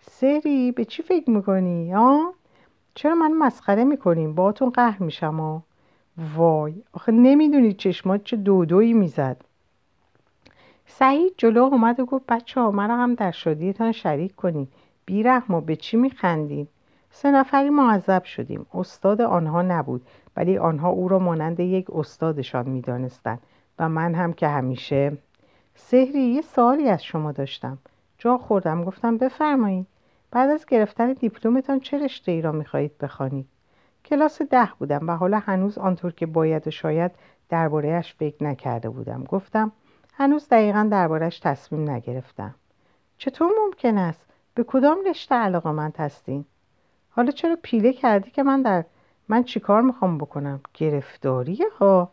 [0.00, 2.34] سری به چی فکر می‌کنی؟ آه؟
[2.94, 5.62] چرا من مسخره می‌کنیم؟ باهاتون قهر میشم ها؟
[6.36, 9.36] وای آخه نمی‌دونی چشمات چه دودویی می‌زد
[10.86, 14.68] سعید جلو اومد و گفت بچه ها مرا هم در شادیتان شریک کنید
[15.06, 16.68] بیرحم به چی میخندید
[17.18, 18.66] سه نفری معذب شدیم.
[18.74, 23.38] استاد آنها نبود ولی آنها او را مانند یک استادشان می‌دانستند
[23.78, 25.18] و من هم که همیشه
[25.74, 27.78] سهری یه سوالی از شما داشتم.
[28.18, 29.86] جا خوردم گفتم بفرمایید.
[30.30, 33.46] بعد از گرفتن دیپلمتان چه رشته ای را می‌خواهید بخوانید؟
[34.04, 37.10] کلاس ده بودم و حالا هنوز آنطور که باید و شاید
[37.48, 39.24] دربارهاش فکر نکرده بودم.
[39.24, 39.72] گفتم
[40.14, 42.54] هنوز دقیقا دربارهش تصمیم نگرفتم.
[43.18, 46.44] چطور ممکن است؟ به کدام رشته علاقه من هستین؟
[47.16, 48.84] حالا چرا پیله کردی که من در
[49.28, 52.10] من چیکار می‌خوام بکنم؟ گرفتاری ها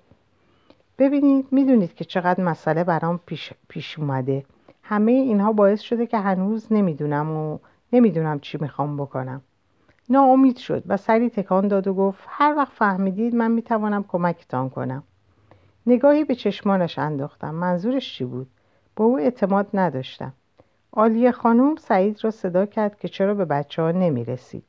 [0.98, 4.46] ببینید می‌دونید که چقدر مسئله برام پیش, پیش اومده.
[4.84, 7.60] همه اینها باعث شده که هنوز نمی‌دونم و
[7.94, 9.42] نمی‌دونم چی می‌خوام بکنم.
[10.10, 15.04] ناامید شد و سری تکان داد و گفت هر وقت فهمیدید من می‌توانم کمکتان کنم.
[15.88, 17.56] نگاهی به چشمانش انداختم.
[17.56, 18.48] منظورش چی بود؟
[18.96, 20.34] با او اعتماد نداشتم.
[20.92, 24.63] آلیه خانم سعید را صدا کرد که چرا به بچه ها نمی رسید.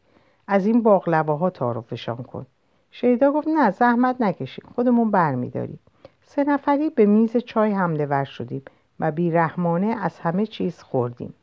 [0.46, 2.46] از این باقلبه ها تعارفشان کن.
[2.90, 5.78] شیدا گفت نه زحمت نکشید خودمون برمیداریم.
[6.22, 8.62] سه نفری به میز چای حمله ور شدیم
[9.00, 11.34] و بیرحمانه از همه چیز خوردیم.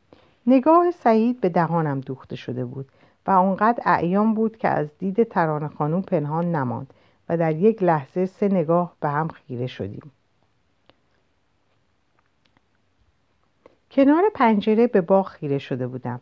[0.46, 2.88] نگاه سعید به دهانم دوخته شده بود
[3.26, 6.94] و آنقدر اعیان بود که از دید ترانه خانم پنهان نماند
[7.28, 10.10] و در یک لحظه سه نگاه به هم خیره شدیم.
[13.90, 16.20] کنار پنجره به باغ خیره شده بودم.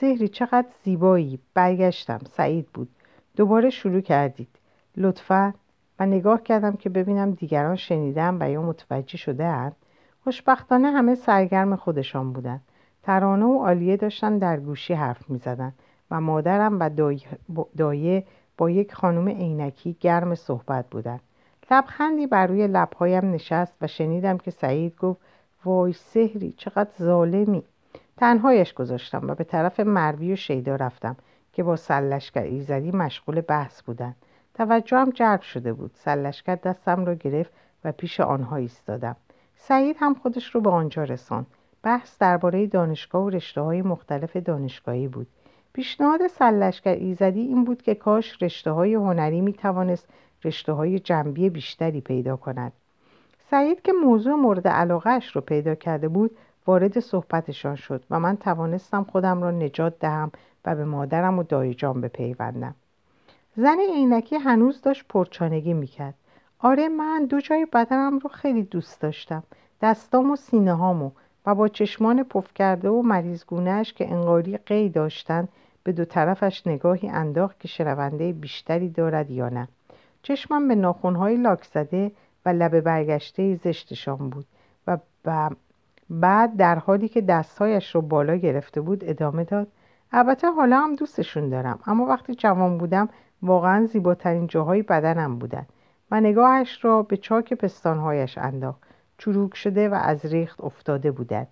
[0.00, 1.38] سهری چقدر زیبایی.
[1.54, 2.20] برگشتم.
[2.36, 2.88] سعید بود.
[3.36, 4.48] دوباره شروع کردید.
[4.96, 5.54] لطفا.
[5.98, 9.76] و نگاه کردم که ببینم دیگران شنیدم و یا متوجه شده اند
[10.24, 12.60] خوشبختانه همه سرگرم خودشان بودند
[13.02, 15.72] ترانه و عالیه داشتن در گوشی حرف می زدن
[16.10, 16.90] و مادرم و
[17.76, 18.24] دایه
[18.58, 21.20] با یک خانم عینکی گرم صحبت بودند
[21.70, 25.20] لبخندی بر روی لبهایم نشست و شنیدم که سعید گفت
[25.64, 27.64] وای سهری چقدر ظالمی.
[28.16, 31.16] تنهایش گذاشتم و به طرف مروی و شیدا رفتم
[31.52, 34.16] که با سلشگر ایزدی مشغول بحث بودند
[34.54, 35.90] توجهم جلب شده بود.
[35.94, 37.52] سلشکر دستم را گرفت
[37.84, 39.16] و پیش آنها ایستادم.
[39.56, 41.46] سعید هم خودش رو به آنجا رساند.
[41.82, 45.26] بحث درباره دانشگاه و رشته های مختلف دانشگاهی بود.
[45.72, 50.08] پیشنهاد سلشکر ایزدی این بود که کاش رشته های هنری می توانست
[50.44, 52.72] رشته های جنبی بیشتری پیدا کند.
[53.50, 59.04] سعید که موضوع مورد علاقهش رو پیدا کرده بود وارد صحبتشان شد و من توانستم
[59.04, 60.32] خودم را نجات دهم
[60.64, 62.74] و به مادرم و دایجان بپیوندم.
[63.56, 66.14] زن عینکی هنوز داشت پرچانگی می‌کرد.
[66.58, 69.42] آره من دو جای بدنم رو خیلی دوست داشتم
[69.82, 71.10] دستام و سینه هامو
[71.46, 75.48] و با چشمان پف کرده و مریضگونهش که انقاری قی داشتن
[75.84, 79.68] به دو طرفش نگاهی انداخت که شنونده بیشتری دارد یا نه.
[80.22, 82.12] چشمم به ناخونهای لاک زده
[82.46, 84.46] و لب برگشته زشتشان بود
[84.86, 84.98] و
[86.12, 89.68] بعد در حالی که دستهایش رو بالا گرفته بود ادامه داد.
[90.12, 93.08] البته حالا هم دوستشون دارم اما وقتی جوان بودم
[93.42, 95.66] واقعا زیباترین جاهای بدنم بودن
[96.10, 98.80] و نگاهش را به چاک پستانهایش انداخت.
[99.18, 101.48] چروک شده و از ریخت افتاده بودند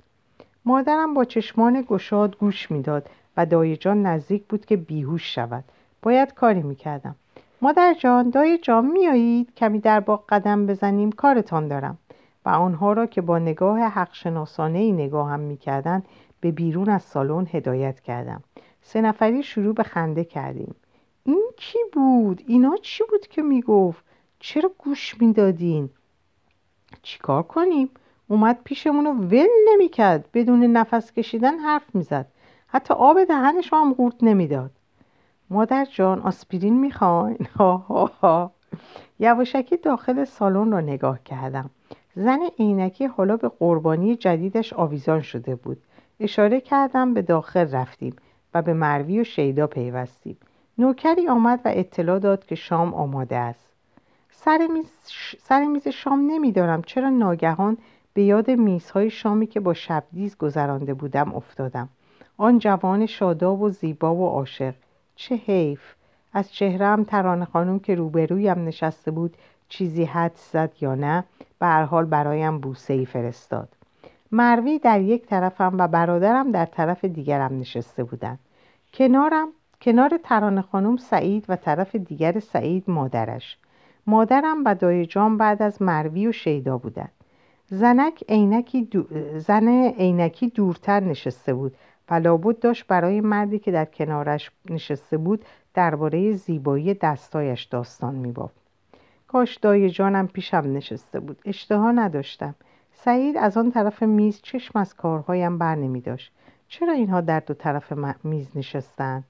[0.64, 5.64] مادرم با چشمان گشاد گوش می‌داد و دایی جان نزدیک بود که بیهوش شود.
[6.02, 7.14] باید کاری می‌کردم.
[7.62, 11.98] مادر جان دایی جان میایید؟ کمی در باغ قدم بزنیم کارتان دارم.
[12.44, 16.04] و آنها را که با نگاه حق شناسانه ای نگاه هم می‌کردند
[16.40, 18.42] به بیرون از سالن هدایت کردم
[18.82, 20.74] سه نفری شروع به خنده کردیم
[21.24, 24.04] این کی بود؟ اینا چی بود که می‌گفت؟
[24.38, 25.90] چرا گوش می‌دادین؟
[27.02, 27.90] چیکار کنیم؟
[28.28, 32.26] اومد پیشمون رو ول نمی‌کرد بدون نفس کشیدن حرف می‌زد
[32.66, 34.70] حتی آب دهنش هم قورت نمی‌داد
[35.50, 38.52] مادر جان آسپرین می‌خواین ها
[39.18, 41.70] یواشکی داخل سالن را نگاه کردم
[42.14, 45.82] زن عینکی حالا به قربانی جدیدش آویزان شده بود.
[46.20, 48.16] اشاره کردم به داخل رفتیم
[48.54, 50.36] و به مروی و شیدا پیوستیم.
[50.78, 53.68] نوکری آمد و اطلاع داد که شام آماده است.
[54.30, 54.90] سر میز,
[55.42, 57.78] سر میز شام نمیدارم چرا ناگهان
[58.14, 61.88] به یاد میزهای شامی که با شبدیز گذرانده بودم افتادم.
[62.36, 64.74] آن جوان شاداب و زیبا و عاشق.
[65.16, 65.80] چه حیف!
[66.32, 69.36] از چهرم ترانه خانم که روبرویم نشسته بود
[69.68, 71.24] چیزی حد زد یا نه؟
[71.60, 73.68] به هر حال برایم بوسه ای فرستاد.
[74.32, 78.38] مروی در یک طرفم و برادرم در طرف دیگرم نشسته بودند.
[78.94, 79.48] کنارم
[79.80, 83.58] کنار ترانه خانم سعید و طرف دیگر سعید مادرش.
[84.06, 87.12] مادرم و دایجان بعد از مروی و شیدا بودند.
[87.66, 88.88] زنک عینکی
[89.36, 89.68] زن
[89.98, 91.76] عینکی دورتر نشسته بود
[92.10, 95.44] و لابد داشت برای مردی که در کنارش نشسته بود
[95.74, 98.59] درباره زیبایی دستایش داستان میبافت.
[99.32, 101.38] کاش دایی جانم پیشم نشسته بود.
[101.44, 102.54] اشتها نداشتم.
[102.92, 106.32] سعید از آن طرف میز چشم از کارهایم بر نمی داشت.
[106.68, 107.92] چرا اینها در دو طرف
[108.24, 109.24] میز نشستند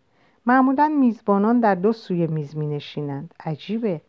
[0.47, 3.35] معمولا میزبانان در دو سوی میز می نشینند.
[3.45, 4.01] عجیبه.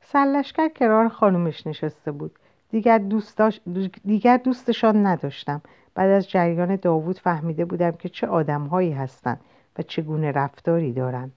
[0.00, 2.38] سلشکر کرار خانومش نشسته بود.
[2.70, 3.00] دیگر,
[4.04, 5.60] دیگر دوستشان نداشتم.
[5.94, 9.40] بعد از جریان داوود فهمیده بودم که چه آدمهایی هستند
[9.78, 11.32] و چگونه رفتاری دارند.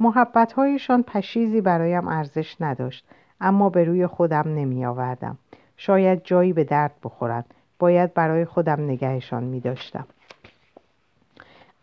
[0.00, 3.06] محبتهایشان پشیزی برایم ارزش نداشت.
[3.42, 5.38] اما به روی خودم نمی آوردم
[5.76, 7.46] شاید جایی به درد بخورد.
[7.78, 10.06] باید برای خودم نگهشان می داشتم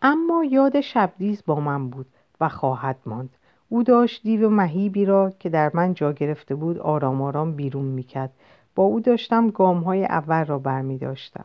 [0.02, 2.06] اما یاد شبدیز با من بود
[2.40, 3.30] و خواهد ماند.
[3.68, 8.30] او داشت دیو مهیبی را که در من جا گرفته بود آرام آرام بیرون می‌کرد.
[8.74, 11.44] با او داشتم گام های اول را بر می داشتم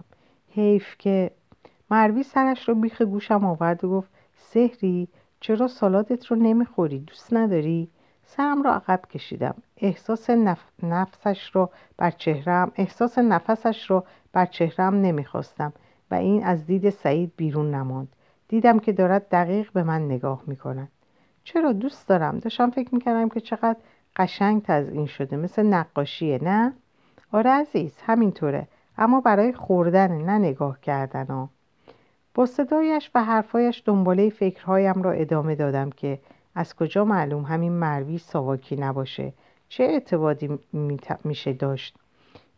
[0.51, 1.31] حیف که
[1.91, 5.07] مروی سرش را بیخ گوشم آورد و گفت سهری
[5.39, 7.89] چرا سالادت رو نمی‌خوری؟ دوست نداری؟
[8.25, 9.55] سرم را عقب کشیدم.
[9.77, 10.29] احساس
[10.83, 15.73] نفسش را بر چهرم احساس نفسش را بر چهرم نمی‌خواستم
[16.11, 18.07] و این از دید سعید بیرون نماند.
[18.47, 20.87] دیدم که دارد دقیق به من نگاه می‌کند.
[21.43, 23.77] چرا دوست دارم؟ داشتم فکر می‌کردم که چقدر
[24.15, 25.37] قشنگ تزئین شده.
[25.37, 26.73] مثل نقاشیه نه؟
[27.31, 28.67] آره عزیز همینطوره.
[28.97, 31.49] اما برای خوردن نه نگاه کردن ها.
[32.33, 36.19] با صدایش و حرفایش دنباله فکرهایم را ادامه دادم که
[36.55, 39.33] از کجا معلوم همین مروی ساواکی نباشه؟
[39.69, 40.59] چه اعتبادی
[41.23, 41.95] میشه داشت؟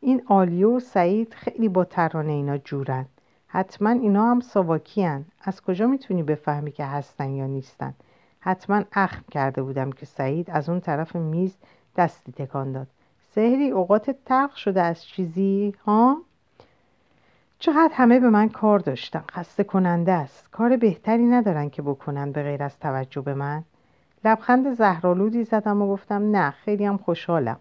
[0.02, 3.06] این آلیو و سعید خیلی با ترانه اینا جورن.
[3.48, 5.26] حتما اینا هم ساواکی هن.
[5.42, 7.94] از کجا می‌تونی بفهمی که هستن یا نیستن؟
[8.40, 11.58] حتما اخم کرده بودم که سعید از اون طرف میز
[11.98, 12.88] دستی تکان داد.
[13.36, 16.18] سهری اوقات تلخ شده از چیزی ها؟
[17.60, 19.24] چقدر همه به من کار داشتن.
[19.32, 20.52] خسته کننده است.
[20.52, 23.64] کار بهتری ندارن که بکنن به غیر از توجه به من.
[24.28, 27.60] لبخند زهرالودی زدم و گفتم نه خیلی هم خوشحالم.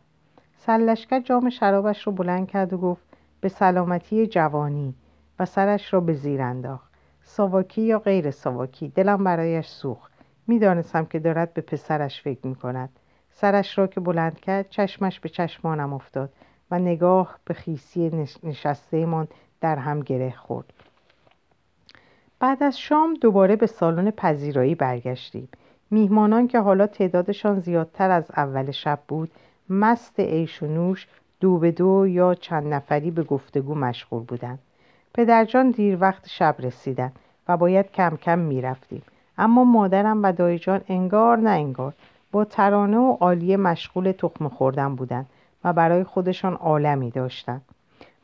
[0.57, 3.03] سلشکر جام شرابش رو بلند کرد و گفت
[3.41, 4.95] به سلامتی جوانی
[5.39, 6.93] و سرش را به زیر انداخت.
[7.23, 10.13] ساواکی یا غیر ساواکی؟ دلم برایش سوخت.
[10.47, 12.89] می‌دانستم که دارد به پسرش فکر می‌کند.
[13.31, 16.33] سرش را که بلند کرد چشمش به چشمانم افتاد
[16.71, 19.29] و نگاه به خیسی نشستهمان
[19.61, 20.73] در هم گره خورد.
[22.39, 25.49] بعد از شام دوباره به سالن پذیرایی برگشتیم.
[25.91, 29.31] میهمانان که حالا تعدادشان زیادتر از اول شب بود
[29.71, 31.07] مست عیش و نوش
[31.41, 34.59] دو به دو یا چند نفری به گفتگو مشغول بودند.
[35.15, 37.13] پدرجان دیر وقت شب رسیدن
[37.49, 39.03] و باید کم کم می‌رفتیم.
[39.39, 41.95] اما مادرم و دایجان انگار نه انگار
[42.33, 45.27] با ترانه و عالیه مشغول تخم خوردن بودند
[45.65, 47.63] و برای خودشان عالمی داشتند.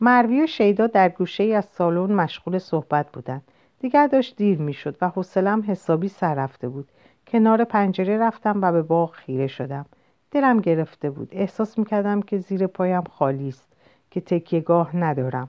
[0.01, 3.43] مروی و شیدا در گوشه ای از سالن مشغول صحبت بودند.
[3.81, 6.89] دیگر داشت دیر می‌شد و حوصلم حسابی سر رفته بود.
[7.33, 9.87] کنار پنجره رفتم و به باغ خیره شدم.
[10.31, 11.29] دلم گرفته بود.
[11.33, 13.69] احساس می‌کردم که زیر پایم خالی است
[14.11, 15.49] که تکیهگاه ندارم.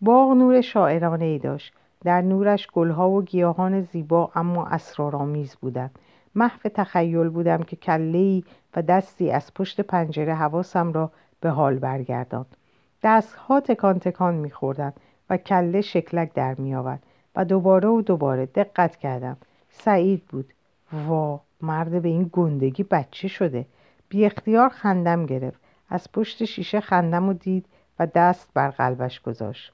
[0.00, 1.74] باغ نور شاعرانه ای داشت.
[2.04, 5.98] در نورش گلها و گیاهان زیبا اما اسرارآمیز بودند.
[6.34, 8.44] محو تخیل بودم که کلهی
[8.76, 12.56] و دستی از پشت پنجره حواسم را به حال برگرداند.
[13.02, 17.02] دستها تکان تکان میخوردند و کله شکلک در میآورد
[17.36, 19.36] و دوباره و دوباره دقت کردم.
[19.70, 20.53] سعید بود.
[20.94, 23.66] وا مرد به این گندگی بچه شده.
[24.08, 25.60] بی اختیار خندم گرفت.
[25.88, 27.66] از پشت شیشه خندم و دید
[27.98, 29.72] و دست بر قلبش گذاشت.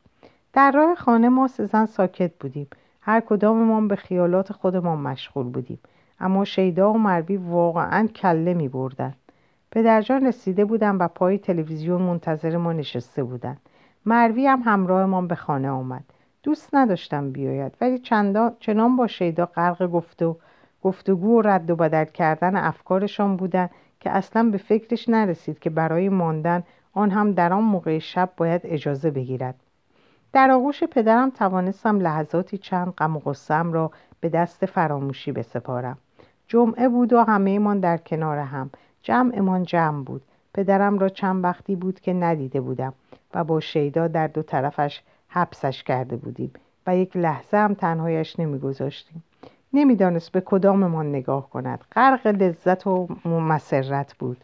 [0.52, 2.68] در راه خانه ما سزن ساکت بودیم.
[3.00, 5.78] هر کداممان به خیالات خودمان مشغول بودیم.
[6.20, 9.14] اما شیدا و مروی واقعا کله می بردن.
[9.70, 13.56] پدرجان رسیده بودن و پای تلویزیون منتظر ما نشسته بودن.
[14.06, 16.04] مروی هم همراهمان به خانه آمد.
[16.42, 20.34] دوست نداشتم بیاید ولی چندان چنان با شیدا غرق گفته و
[20.82, 23.68] گفتگو و رد و بدل کردن افکارشان بودن
[24.00, 26.62] که اصلا به فکرش نرسید که برای ماندن
[26.92, 29.54] آن هم در آن موقع شب باید اجازه بگیرد.
[30.32, 33.90] در آغوش پدرم توانستم لحظاتی چند غم و غصم را
[34.20, 35.98] به دست فراموشی بسپارم.
[36.46, 38.70] جمعه بود و همه من در کنار هم.
[39.02, 40.22] جمعمان جمع بود.
[40.54, 42.94] پدرم را چند وقتی بود که ندیده بودم
[43.34, 46.52] و با شیدا در دو طرفش حبسش کرده بودیم
[46.86, 49.24] و یک لحظه هم تنهایش نمیگذاشتیم.
[49.72, 51.84] نمی‌دانست به کداممان نگاه کند.
[51.92, 54.36] غرق لذت و مسرت بود.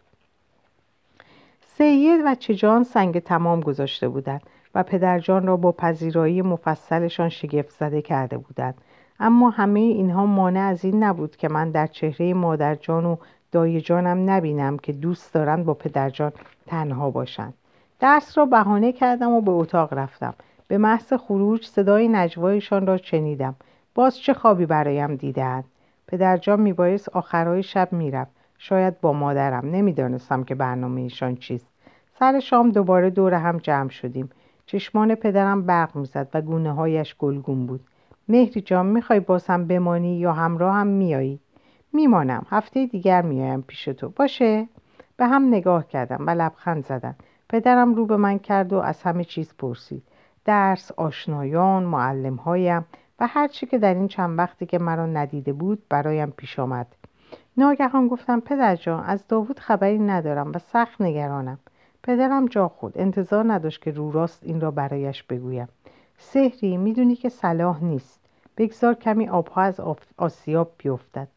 [1.77, 4.41] سید و چجان سنگ تمام گذاشته بودند
[4.75, 8.75] و پدرجان را با پذیرایی مفصلشان شگفت زده کرده بودند.
[9.19, 13.15] اما همه اینها مانع از این نبود که من در چهره مادرجان و
[13.51, 16.31] دایجانم نبینم که دوست دارند با پدرجان
[16.67, 17.53] تنها باشند.
[17.99, 20.33] درس را بهانه کردم و به اتاق رفتم.
[20.67, 23.55] به محض خروج صدای نجوایشان را شنیدم.
[23.97, 25.63] باز چه خوابی برایم دیدهاند
[26.07, 28.31] پدرجان میبایست آخرهای شب می‌رفت.
[28.57, 29.65] شاید با مادرم.
[29.65, 31.67] نمی‌دانستم که برنامه ایشان چیست.
[32.19, 34.29] سر شام دوباره دور هم جمع شدیم.
[34.65, 37.79] چشمان پدرم برق می‌زد و گونه هایش گلگون بود.
[38.27, 41.39] مهری جان می‌خوای باز هم بمانی یا همراه هم میایی
[41.93, 42.45] میمانم.
[42.49, 44.09] هفته دیگر میایم پیش تو.
[44.09, 44.67] باشه؟
[45.17, 47.15] به هم نگاه کردم و لبخند زدم
[47.49, 50.03] پدرم رو به من کرد و از همه چیز پرسید.
[50.45, 52.85] درس آشنایان معلمهایم.
[53.19, 56.87] و هرچی که در این چند وقتی که مرا ندیده بود برایم پیش آمد.
[57.57, 61.59] ناگهان گفتم پدر جان از داوود خبری ندارم و سخت نگرانم.
[62.03, 65.67] پدرم جا خود انتظار نداشت که رو راست این را برایش بگویم.
[66.17, 68.19] سهری می‌دونی که صلاح نیست.
[68.57, 69.79] بگذار کمی آبها از
[70.17, 71.27] آسیاب بیفتد.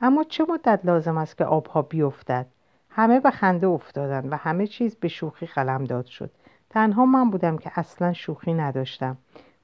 [0.00, 2.46] اما چه مدت لازم است که آبها بیفتد؟
[2.90, 5.48] همه به خنده افتادند و همه چیز به شوخی
[5.88, 6.30] داد شد.
[6.70, 9.16] تنها من بودم که اصلا شوخی نداشتم.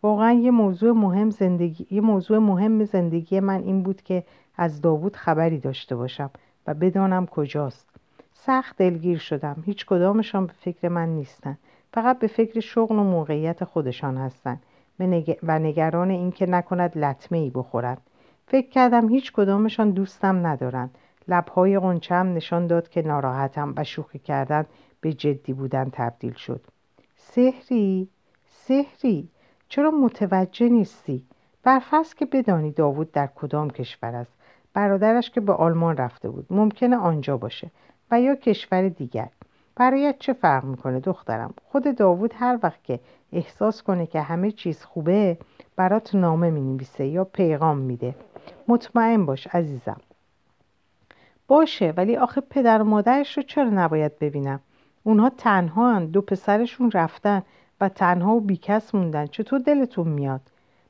[0.03, 4.25] واقعا یه موضوع مهم زندگی یه موضوع مهم زندگی من این بود که
[4.57, 6.31] از داوود خبری داشته باشم
[6.67, 7.89] و بدانم کجاست.
[8.33, 9.63] سخت دلگیر شدم.
[9.67, 11.59] هیچ کدامشان به فکر من نیستن.
[11.93, 14.63] فقط به فکر شغل و موقعیت خودشان هستند
[15.43, 18.01] و نگران اینکه نکند لطمه ای بخورند.
[18.47, 20.99] فکر کردم هیچ کدامشان دوستم ندارند.
[21.29, 24.67] لبهای قنچم نشان داد که ناراحتم و شوخی کردن
[25.01, 26.61] به جدی بودن تبدیل شد.
[27.17, 28.09] سهری
[28.47, 29.29] سهری
[29.69, 31.25] چرا متوجه نیستی؟
[31.63, 34.33] برفرض که بدانی داوود در کدام کشور است.
[34.75, 36.47] برادرش که به آلمان رفته بود.
[36.51, 37.71] ممکنه آنجا باشه
[38.11, 39.29] و یا کشور دیگر.
[39.77, 43.01] برایت چه فرق می‌کنه دخترم؟ خود داوود هر وقت که
[43.33, 45.39] احساس کنه که همه چیز خوبه
[45.77, 48.14] برات نامه می یا پیغام میده.
[48.69, 50.01] مطمئن باش عزیزم.
[51.49, 54.61] باشه ولی آخه پدر و مادرش رو چرا نباید ببینم؟
[55.03, 56.07] اونها تنها هن.
[56.07, 57.43] دو پسرشون رفتن.
[57.81, 59.26] و تنها و بیکس موندن.
[59.26, 60.41] چطور دلتون میاد؟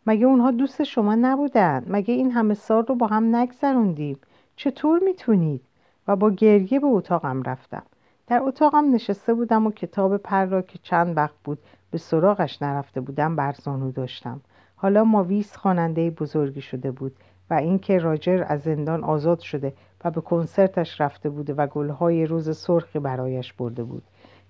[0.06, 4.18] مگه اونها دوست شما نبودن؟ مگه این همه سال رو با هم نگذروندیم؟
[4.56, 5.62] چطور می‌تونید؟
[6.08, 7.82] و با گریه به اتاقم رفتم.
[8.26, 11.58] در اتاقم نشسته بودم و کتاب پر را که چند وقت بود
[11.90, 14.40] به سراغش نرفته بودم بر زانو داشتم.
[14.76, 17.16] حالا ماویس خواننده بزرگی شده بود
[17.50, 19.72] و اینکه راجر از زندان آزاد شده
[20.04, 24.02] و به کنسرتش رفته بوده و گلهای روز سرخی برایش برده بود.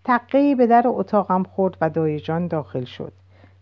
[0.04, 3.12] تقیی به در اتاقم خورد و دایجان داخل شد.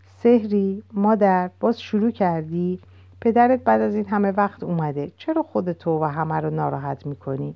[0.07, 2.79] سهری مادر باز شروع کردی؟
[3.21, 5.11] پدرت بعد از این همه وقت اومده.
[5.17, 7.55] چرا خودتو و همه رو ناراحت می‌کنی؟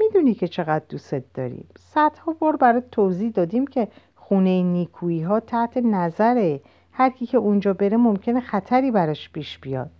[0.00, 1.68] می‌دونی که چقدر دوستت داریم.
[1.78, 6.60] صدها بار برات توضیح دادیم که خونه نیکویی ها تحت نظره.
[6.92, 9.90] هر کی که اونجا بره ممکنه خطری براش پیش بیاد.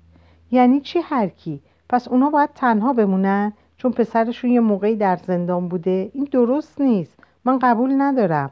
[0.50, 5.68] یعنی چی هر کی؟ پس اونا باید تنها بمونن؟ چون پسرشون یه موقعی در زندان
[5.68, 7.19] بوده؟ این درست نیست.
[7.44, 8.50] من قبول ندارم.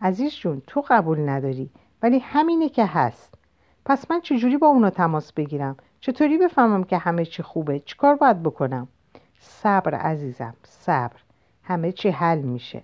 [0.00, 1.70] عزیز جون تو قبول نداری.
[2.02, 3.34] ولی همینه که هست.
[3.84, 8.42] پس من چجوری با اونا تماس بگیرم؟ چطوری بفهمم که همه چی خوبه؟ چیکار باید
[8.42, 8.88] بکنم؟
[9.40, 11.16] صبر عزیزم صبر.
[11.62, 12.82] همه چی حل میشه.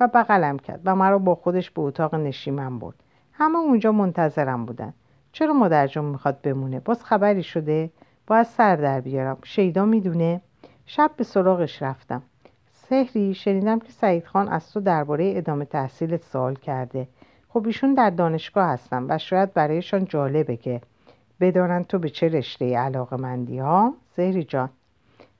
[0.00, 2.96] و بغلم کرد و مرا با خودش به اتاق نشیمن برد.
[3.32, 4.94] همه اونجا منتظرم بودن.
[5.32, 7.90] چرا مادر جان می‌خواد بمونه؟ باز خبری شده؟
[8.26, 9.38] باید سر در بیارم.
[9.44, 10.40] شیدا می‌دونه؟
[10.86, 12.22] شب به سراغش رفتم.
[12.90, 17.08] سهری شنیدم که سعید خان از تو درباره ادامه تحصیلت سوال کرده.
[17.48, 20.80] خب ایشون در دانشگاه هستم و شاید برایشان جالبه که
[21.40, 24.68] بدانند تو به چه رشته علاقه مندی ها؟ سهری جان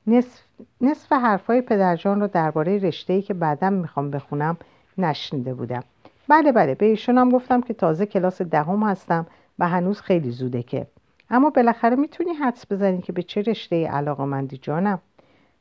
[0.06, 0.42] نصف,
[0.80, 4.56] نصف حرفای پدرجان رو درباره رشته که بعدم می‌خوام بخونم
[4.98, 5.82] نشنیده بودم.
[6.28, 9.26] بله بله به ایشون هم گفتم که تازه کلاس دهم هستم
[9.58, 10.86] و هنوز خیلی زوده که.
[11.30, 14.98] اما بالاخره می‌تونی حدس بزنی که به چه رشته علاقه مندی جانم؟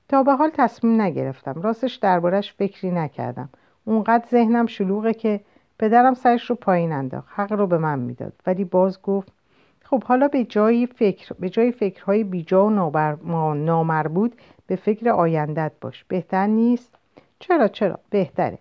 [0.10, 1.62] تا به حال تصمیم نگرفتم.
[1.62, 3.50] راستش دربارش فکری نکردم.
[3.86, 5.40] اونقدر ذهنم شلوغه که
[5.80, 7.28] پدرم سرش رو پایین انداخت.
[7.36, 8.34] حق رو به من می‌داد.
[8.48, 9.32] ولی باز گفت
[9.84, 14.34] خب حالا به جای فکر به جای فکرهای بیجا و نامربوط
[14.68, 16.04] به فکر آیندت باش.
[16.04, 16.96] بهتر نیست؟
[17.40, 18.58] چرا چرا؟ بهتره.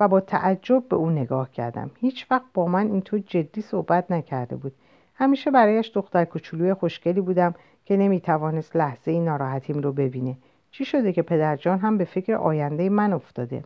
[0.00, 1.90] و با تعجب به او نگاه کردم.
[2.00, 4.72] هیچ وقت با من اینطور جدی صحبت نکرده بود.
[5.14, 10.36] همیشه برایش دختر کوچولوی خوشگلی بودم که نمی‌توانست لحظه ای ناراحتیم رو ببینه.
[10.70, 13.64] چی شده که پدرجان هم به فکر آینده من افتاده؟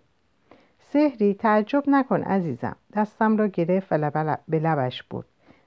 [0.79, 2.77] سهری تعجب نکن عزیزم.
[2.95, 5.27] دستم را گرفت و به لبش برد.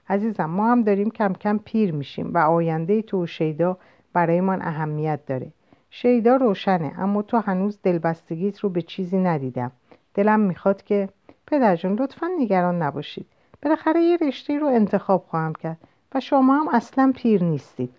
[0.09, 3.77] عزیزم ما هم داریم کم کم پیر میشیم و آینده تو و شیدا
[4.13, 5.51] برایمان اهمیت داره.
[5.89, 9.71] شیدا روشنه اما تو هنوز دلبستگیت رو به چیزی ندیدم.
[10.13, 11.09] دلم می‌خواد که
[11.47, 13.27] پدرجان لطفا نگران نباشید.
[13.61, 15.77] بالاخره یه رشته رو انتخاب خواهم کرد
[16.15, 17.89] و شما هم اصلا پیر نیستید.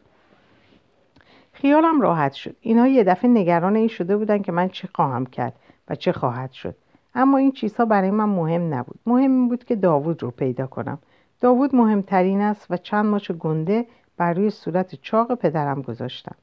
[1.61, 2.57] خیالم راحت شد.
[2.61, 5.53] اینا یه دفعه نگران این شده بودن که من چه خواهم کرد
[5.89, 6.75] و چه خواهد شد.
[7.15, 8.99] اما این چیزها برای من مهم نبود.
[9.07, 10.99] مهم این بود که داوود رو پیدا کنم.
[11.41, 13.87] داوود مهمترین است و چند ماچ گنده
[14.17, 16.37] بر روی صورت چاق پدرم گذاشتم.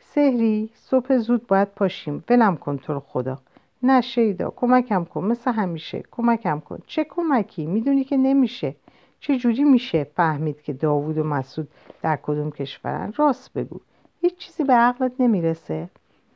[0.00, 2.24] سهری صبح زود باید پاشیم.
[2.30, 3.38] ولم کن تو خدا.
[3.82, 5.24] نه شیدا کمکم کن.
[5.24, 6.02] مثل همیشه.
[6.10, 6.78] کمکم کن.
[6.86, 8.74] چه کمکی؟ می‌دونی که نمیشه.
[9.20, 11.68] چه جوری میشه فهمید که داوود و مسعود
[12.02, 13.80] در کدوم کشورن؟ راست بگو.
[14.20, 15.88] هیچ چیزی به عقلت نمی‌رسه.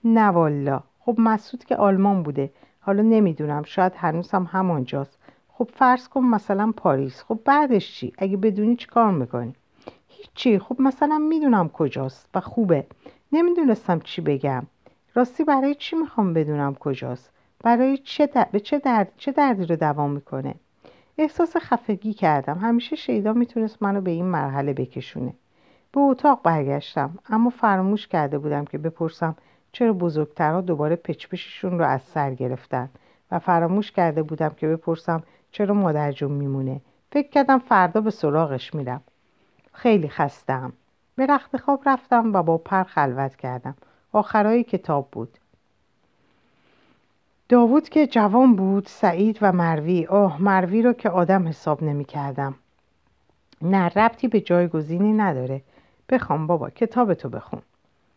[0.04, 0.80] نه والا.
[1.00, 2.50] خب مسعود که آلمان بوده.
[2.80, 3.62] حالا نمی‌دونم.
[3.62, 5.18] شاید هنوز هم همانجاست
[5.48, 7.22] خب فرض کن مثلا پاریس.
[7.22, 9.54] خب بعدش چی؟ اگه بدونی چی کار می‌کنی؟
[10.08, 10.58] هیچی.
[10.58, 12.86] خب مثلا می‌دونم کجاست و خوبه.
[13.32, 14.66] نمی‌دونستم چی بگم.
[15.14, 17.30] راستی برای چی می‌خوام بدونم کجاست؟
[17.62, 20.54] برای چه به چه درد چه دردی رو دوام می‌کنه؟
[21.18, 22.58] احساس خفگی کردم.
[22.58, 25.32] همیشه شیدا می‌تونست منو به این مرحله بکشونه.
[25.92, 29.36] به اتاق برگشتم اما فراموش کرده بودم که بپرسم
[29.72, 32.90] چرا بزرگترها دوباره پچپششون رو از سر گرفتن
[33.30, 35.22] و فراموش کرده بودم که بپرسم
[35.52, 36.80] چرا مادر جون میمونه.
[37.12, 39.00] فکر کردم فردا به سراغش میرم.
[39.72, 40.72] خیلی خستم.
[41.16, 43.74] به رخت خواب رفتم و با پر خلوت کردم.
[44.12, 45.38] آخرای کتاب بود.
[47.48, 50.06] داوود که جوان بود سعید و مروی.
[50.06, 52.54] آه مروی رو که آدم حساب نمی کردم
[53.62, 55.62] نه ربطی به جایگزینی نداره.
[56.12, 57.62] بخوام بابا کتاب تو بخون.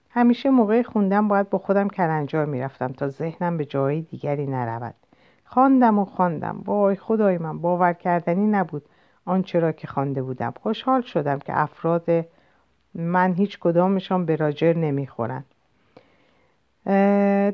[0.09, 4.93] همیشه موقع خوندن باید با خودم کلنجار می‌رفتم تا ذهنم به جای دیگری نرود.
[5.45, 6.61] خواندم و خواندم.
[6.65, 8.83] وای خدای من باور کردنی نبود
[9.25, 10.53] آنچه را که خوانده بودم.
[10.61, 12.05] خوشحال شدم که افراد
[12.93, 15.45] من هیچ کدامشان به راجر نمی‌خورند.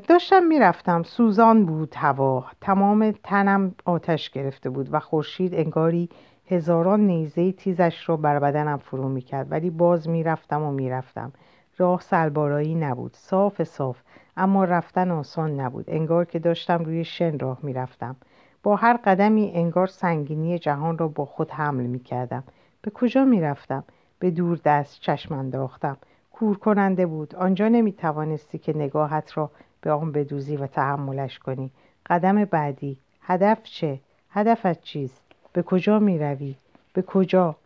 [0.08, 1.02] داشتم می‌رفتم.
[1.02, 2.44] سوزان بود هوا.
[2.60, 6.08] تمام تنم آتش گرفته بود و خورشید انگاری
[6.52, 11.32] هزاران نیزه تیزش را بر بدنم فرو می‌کرد ولی باز می‌رفتم و می‌رفتم.
[11.78, 14.02] راه سلبارایی نبود صاف صاف
[14.36, 15.84] اما رفتن آسان نبود.
[15.88, 18.16] انگار که داشتم روی شن راه می‌رفتم.
[18.62, 22.44] با هر قدمی انگار سنگینی جهان را با خود حمل می‌کردم.
[22.82, 23.84] به کجا می‌رفتم؟
[24.18, 25.96] به دور دست چشم انداختم.
[26.32, 27.34] کور کننده بود.
[27.34, 29.50] آنجا نمی توانستی که نگاهت را
[29.80, 31.70] به آن بدوزی و تحملش کنی.
[32.06, 32.96] قدم بعدی.
[33.22, 34.00] هدف چه؟
[34.30, 35.21] هدفت چیست؟
[35.52, 36.54] به کجا می روی؟
[36.92, 37.56] به کجا؟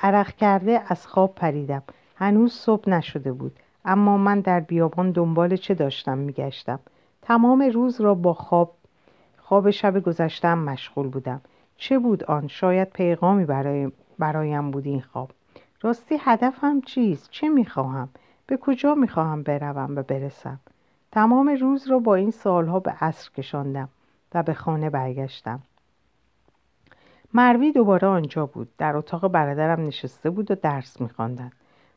[0.00, 1.82] عرق کرده از خواب پریدم.
[2.16, 3.52] هنوز صبح نشده بود.
[3.84, 6.80] اما من در بیابان دنبال چه داشتم میگشتم
[7.22, 8.74] تمام روز را با خواب
[9.38, 11.40] خواب شب گذشتم مشغول بودم.
[11.76, 15.30] چه بود آن؟ شاید پیغامی برای برایم بود این خواب.
[15.82, 18.08] راستی هدفم چیست؟ چه می‌خواهم
[18.46, 20.60] به کجا می‌خواهم بروم و برسم؟
[21.12, 23.88] تمام روز را با این سالها به عصر کشاندم
[24.34, 25.60] و به خانه برگشتم.
[27.34, 28.68] مروی دوباره آنجا بود.
[28.78, 31.52] در اتاق برادرم نشسته بود و درس میخواندند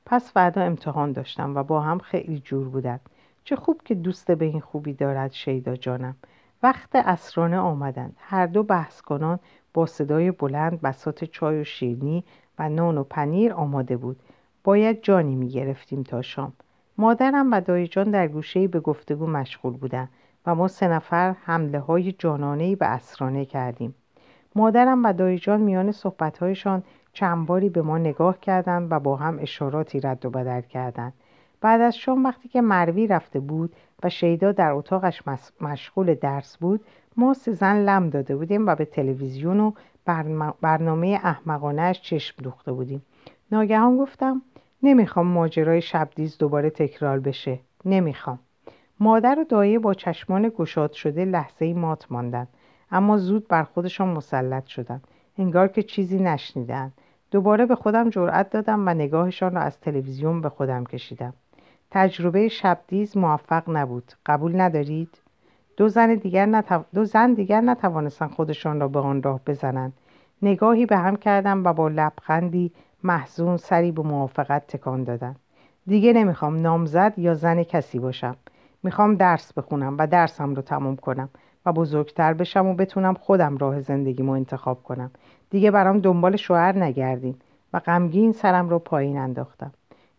[0.06, 3.10] پس فردا امتحان داشتم و با هم خیلی جور بودند
[3.44, 6.16] چه خوب که دوست به این خوبی دارد شیدا جانم.
[6.64, 8.16] وقت اسرانه آمدند.
[8.20, 9.40] هر دو بحث کنان
[9.74, 12.24] با صدای بلند بسات چای و شیرنی
[12.60, 14.20] و نان و پنیر آماده بود.
[14.64, 16.54] باید جانی می گرفتیم تا شام.
[16.98, 20.10] مادرم و دایجان در گوشهای به گفتگو مشغول بودند
[20.46, 23.96] و ما سه نفر حمله های جانانه به اسرانه کردیم.
[24.56, 26.84] مادرم و دایجان میان صحبتهایشان
[27.14, 31.14] چند باری به ما نگاه کردند و با هم اشاراتی رد و بدل کردند.
[31.62, 35.22] بعد از شام وقتی که مروی رفته بود و شیدا در اتاقش
[35.62, 36.86] مشغول درس بود
[37.18, 39.72] ما سه زن لم داده بودیم و به تلویزیون و
[40.62, 43.02] برنامه احمقانهش چشم دوخته بودیم.
[43.52, 44.42] ناگهان گفتم
[44.84, 47.60] نمی‌خوام ماجرای شبدیز دوباره تکرار بشه.
[47.86, 48.40] نمی‌خوام.
[49.00, 52.48] مادر و دایه با چشمان گشاد شده لحظه ای مات ماندند.
[52.92, 55.08] اما زود بر خودشان مسلط شدند.
[55.38, 56.94] انگار که چیزی نشنیدند.
[57.32, 61.34] دوباره به خودم جرأت دادم و نگاهشان را از تلویزیون به خودم کشیدم.
[61.92, 64.12] تجربه شبدیز موفق نبود.
[64.26, 65.22] قبول ندارید؟
[65.78, 66.84] دو زن دیگر, نتو...
[66.94, 69.94] دو زن دیگر نتوانستند خودشان را به آن راه بزنند.
[70.42, 72.72] نگاهی به هم کردم و با لبخندی
[73.04, 75.36] محزون سری به موافقت تکان دادن
[75.88, 78.36] دیگه نمی‌خوام نامزد یا زن کسی باشم.
[78.84, 81.30] می‌خوام درس بخونم و درسم رو تموم کنم.
[81.66, 85.12] و بزرگتر بشم و بتونم خودم راه زندگیمو انتخاب کنم.
[85.50, 87.36] دیگه برام دنبال شوهر نگردین
[87.74, 89.72] و غمگین سرم رو پایین انداختم.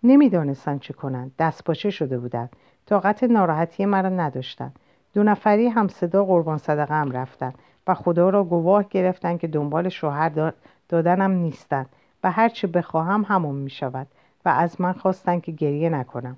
[0.02, 2.50] نمی‌دانستن چه کنند دست پاچه شده بودند
[2.86, 4.72] طاقت ناراحتی مرا نداشتن.
[5.14, 7.52] دو نفری هم صدا قربان صدقه هم رفتن
[7.86, 10.52] و خدا را گواه گرفتن که دنبال شوهر
[10.88, 11.86] دادنم نیستن
[12.24, 14.06] و هرچه بخواهم همون می شود
[14.44, 16.36] و از من خواستن که گریه نکنم.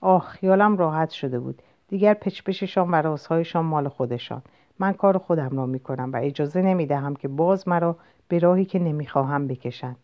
[0.00, 1.62] آه خیالم راحت شده بود.
[1.88, 4.42] دیگر پچپششان و رازهایشان مال خودشان.
[4.78, 7.96] من کار خودم را می کنم و اجازه نمی دهم که باز مرا
[8.28, 9.96] به راهی که نمی‌خواهم بکشند.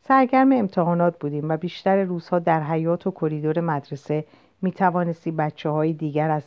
[0.00, 4.24] سرگرم امتحانات بودیم و بیشتر روزها در حیات و کریدور مدرسه
[4.62, 6.42] می توانستی بچه های دیگر از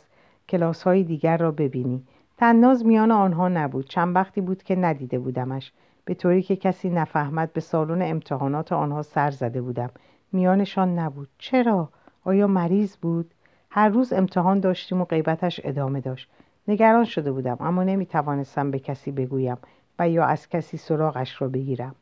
[0.48, 2.02] کلاس های دیگر را ببینی
[2.36, 3.88] تناز میان آنها نبود.
[3.88, 5.72] چند وقتی بود که ندیده بودمش.
[6.04, 9.90] به طوری که کسی نفهمد به سالن امتحانات آنها سر زده بودم.
[10.32, 11.28] میانشان نبود.
[11.38, 11.88] چرا؟
[12.24, 13.34] آیا مریض بود؟
[13.76, 16.30] هر روز امتحان داشتیم و غیبتش ادامه داشت.
[16.68, 19.56] نگران شده بودم اما نمی توانستم به کسی بگویم
[19.98, 21.94] و یا از کسی سراغش را بگیرم.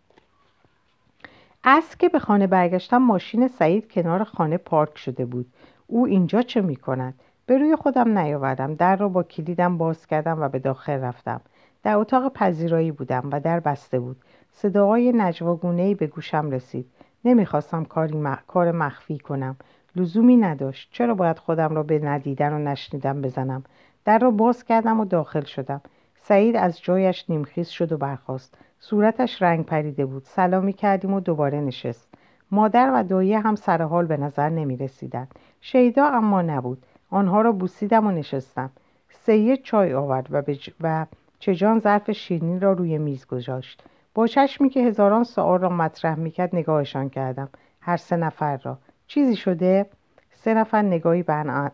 [1.64, 5.46] از که به خانه برگشتم ماشین سعید کنار خانه پارک شده بود.
[5.86, 7.14] او اینجا چه می کند؟
[7.46, 8.74] به روی خودم نیاوردم.
[8.74, 11.40] در را با کلیدم باز کردم و به داخل رفتم.
[11.82, 14.16] در اتاق پذیرایی بودم و در بسته بود.
[14.52, 16.86] صداهای نجواگونهای به گوشم رسید.
[17.24, 19.56] نمی‌خواستم کاری کار مخفی کنم.
[19.96, 20.88] لزومی نداشت.
[20.92, 23.64] چرا باید خودم را به ندیدن و نشنیدن بزنم؟
[24.04, 25.80] در را باز کردم و داخل شدم.
[26.20, 28.58] سعید از جایش نیمخیز شد و برخاست.
[28.78, 30.22] صورتش رنگ پریده بود.
[30.24, 32.14] سلامی کردیم و دوباره نشست.
[32.50, 35.28] مادر و دایه هم سر حال به نظر نمی رسیدن.
[35.60, 36.86] شیدا اما نبود.
[37.10, 38.70] آنها را بوسیدم و نشستم.
[39.08, 40.70] سید چای آورد و, بج...
[40.80, 41.06] و
[41.38, 43.84] چجان ظرف شیرینی را روی میز گذاشت.
[44.14, 47.48] با چشمی که هزاران سوال را مطرح می‌کرد نگاهشان کردم.
[47.80, 48.78] هر سه نفر را.
[49.06, 49.86] چیزی شده
[50.32, 51.22] سه نفر نگاهی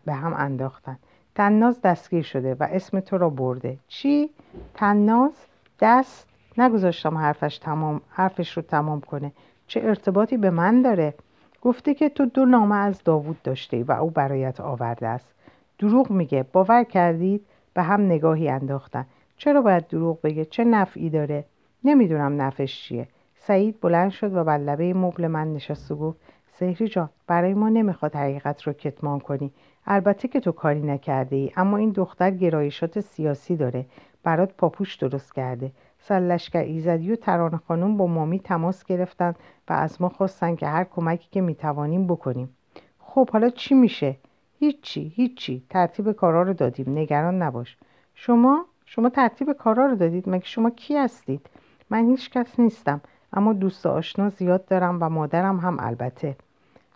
[0.05, 0.99] به هم انداختن.
[1.35, 3.78] تناز دستگیر شده و اسم تو را برده.
[3.89, 4.31] چی؟
[4.74, 5.33] تناز
[5.81, 6.26] دست
[6.59, 9.33] نگذاشتم حرفش تمام حرفش رو تمام کنه.
[9.66, 11.14] چه ارتباطی به من داره؟
[11.62, 15.35] گفته که تو دو نامه از داوود داشته و او برایت آورده است.
[15.78, 16.45] دروغ میگه.
[16.53, 19.07] باور کردید؟ به هم نگاهی انداختن.
[19.37, 21.45] چرا باید دروغ بگه؟ چه نفعی داره؟
[21.85, 23.09] نمی‌دونم نفعش چیه.
[23.35, 26.18] سعید بلند شد و بر لبه مبل من نشست و گفت
[26.61, 29.53] سهری جان برای ما نمی‌خواد حقیقت رو کتمان کنی.
[29.87, 33.87] البته که تو کاری نکرده ای اما این دختر گرایشات سیاسی داره.
[34.23, 35.73] برات پاپوش درست کرده.
[35.99, 39.35] سرلشکر ایزدی و ترانه خانم با مامی تماس گرفتن
[39.69, 42.57] و از ما خواستن که هر کمکی که می‌توانیم بکنیم.
[42.99, 44.17] خب حالا چی میشه؟
[44.59, 45.63] هیچی هیچی.
[45.71, 46.99] ترتیب کارا رو دادیم.
[46.99, 47.77] نگران نباش.
[48.15, 50.29] شما؟ شما ترتیب کارا رو دادید.
[50.29, 51.47] مگه شما کی هستید؟
[51.91, 53.01] من هیچ کس نیستم
[53.33, 56.37] اما دوست آشنا زیاد دارم و مادرم هم البته.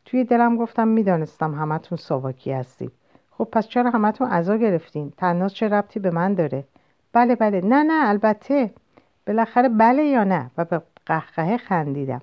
[0.05, 2.92] توی دلم گفتم می‌دانستم همتون ساواکی هستید.
[3.30, 6.64] خب پس چرا همتون عزا گرفتین؟ تناز چه ربطی به من داره؟
[7.12, 7.61] بله بله.
[7.61, 8.70] نه نه البته.
[9.26, 12.20] بالاخره بله یا نه؟ و به قهقهه خندیدم.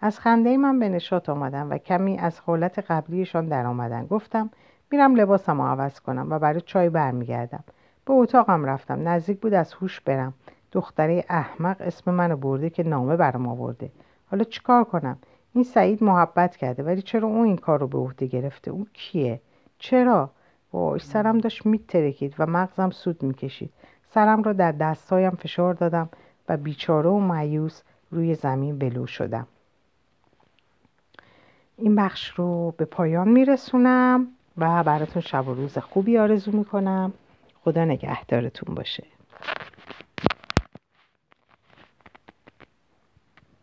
[0.00, 4.06] از خنده من به نشات آمدم و کمی از حالت قبلیشان در آمدن.
[4.06, 4.50] گفتم
[4.90, 7.64] میرم لباسم رو عوض کنم و برای چای برمیگردم.
[8.04, 9.08] به اتاقم رفتم.
[9.08, 10.34] نزدیک بود از هوش برم.
[10.72, 13.90] دختره احمق اسم منو برده که نامه برام آورده.
[14.30, 15.18] حالا چیکار کنم؟
[15.54, 19.40] این سعید محبت کرده ولی چرا اون این کار رو به عهده گرفته؟ اون کیه؟
[19.78, 20.30] چرا؟
[20.72, 23.72] وای سرم داشت میترکید و مغزم سود می‌کشید.
[24.06, 26.08] سرم را در دستایم فشار دادم
[26.48, 29.46] و بیچاره و معیوس روی زمین بلو شدم.
[31.76, 34.26] این بخش رو به پایان میرسونم
[34.58, 37.12] و براتون شب و روز خوبی آرزو می‌کنم.
[37.64, 39.13] خدا نگهدارتون باشه.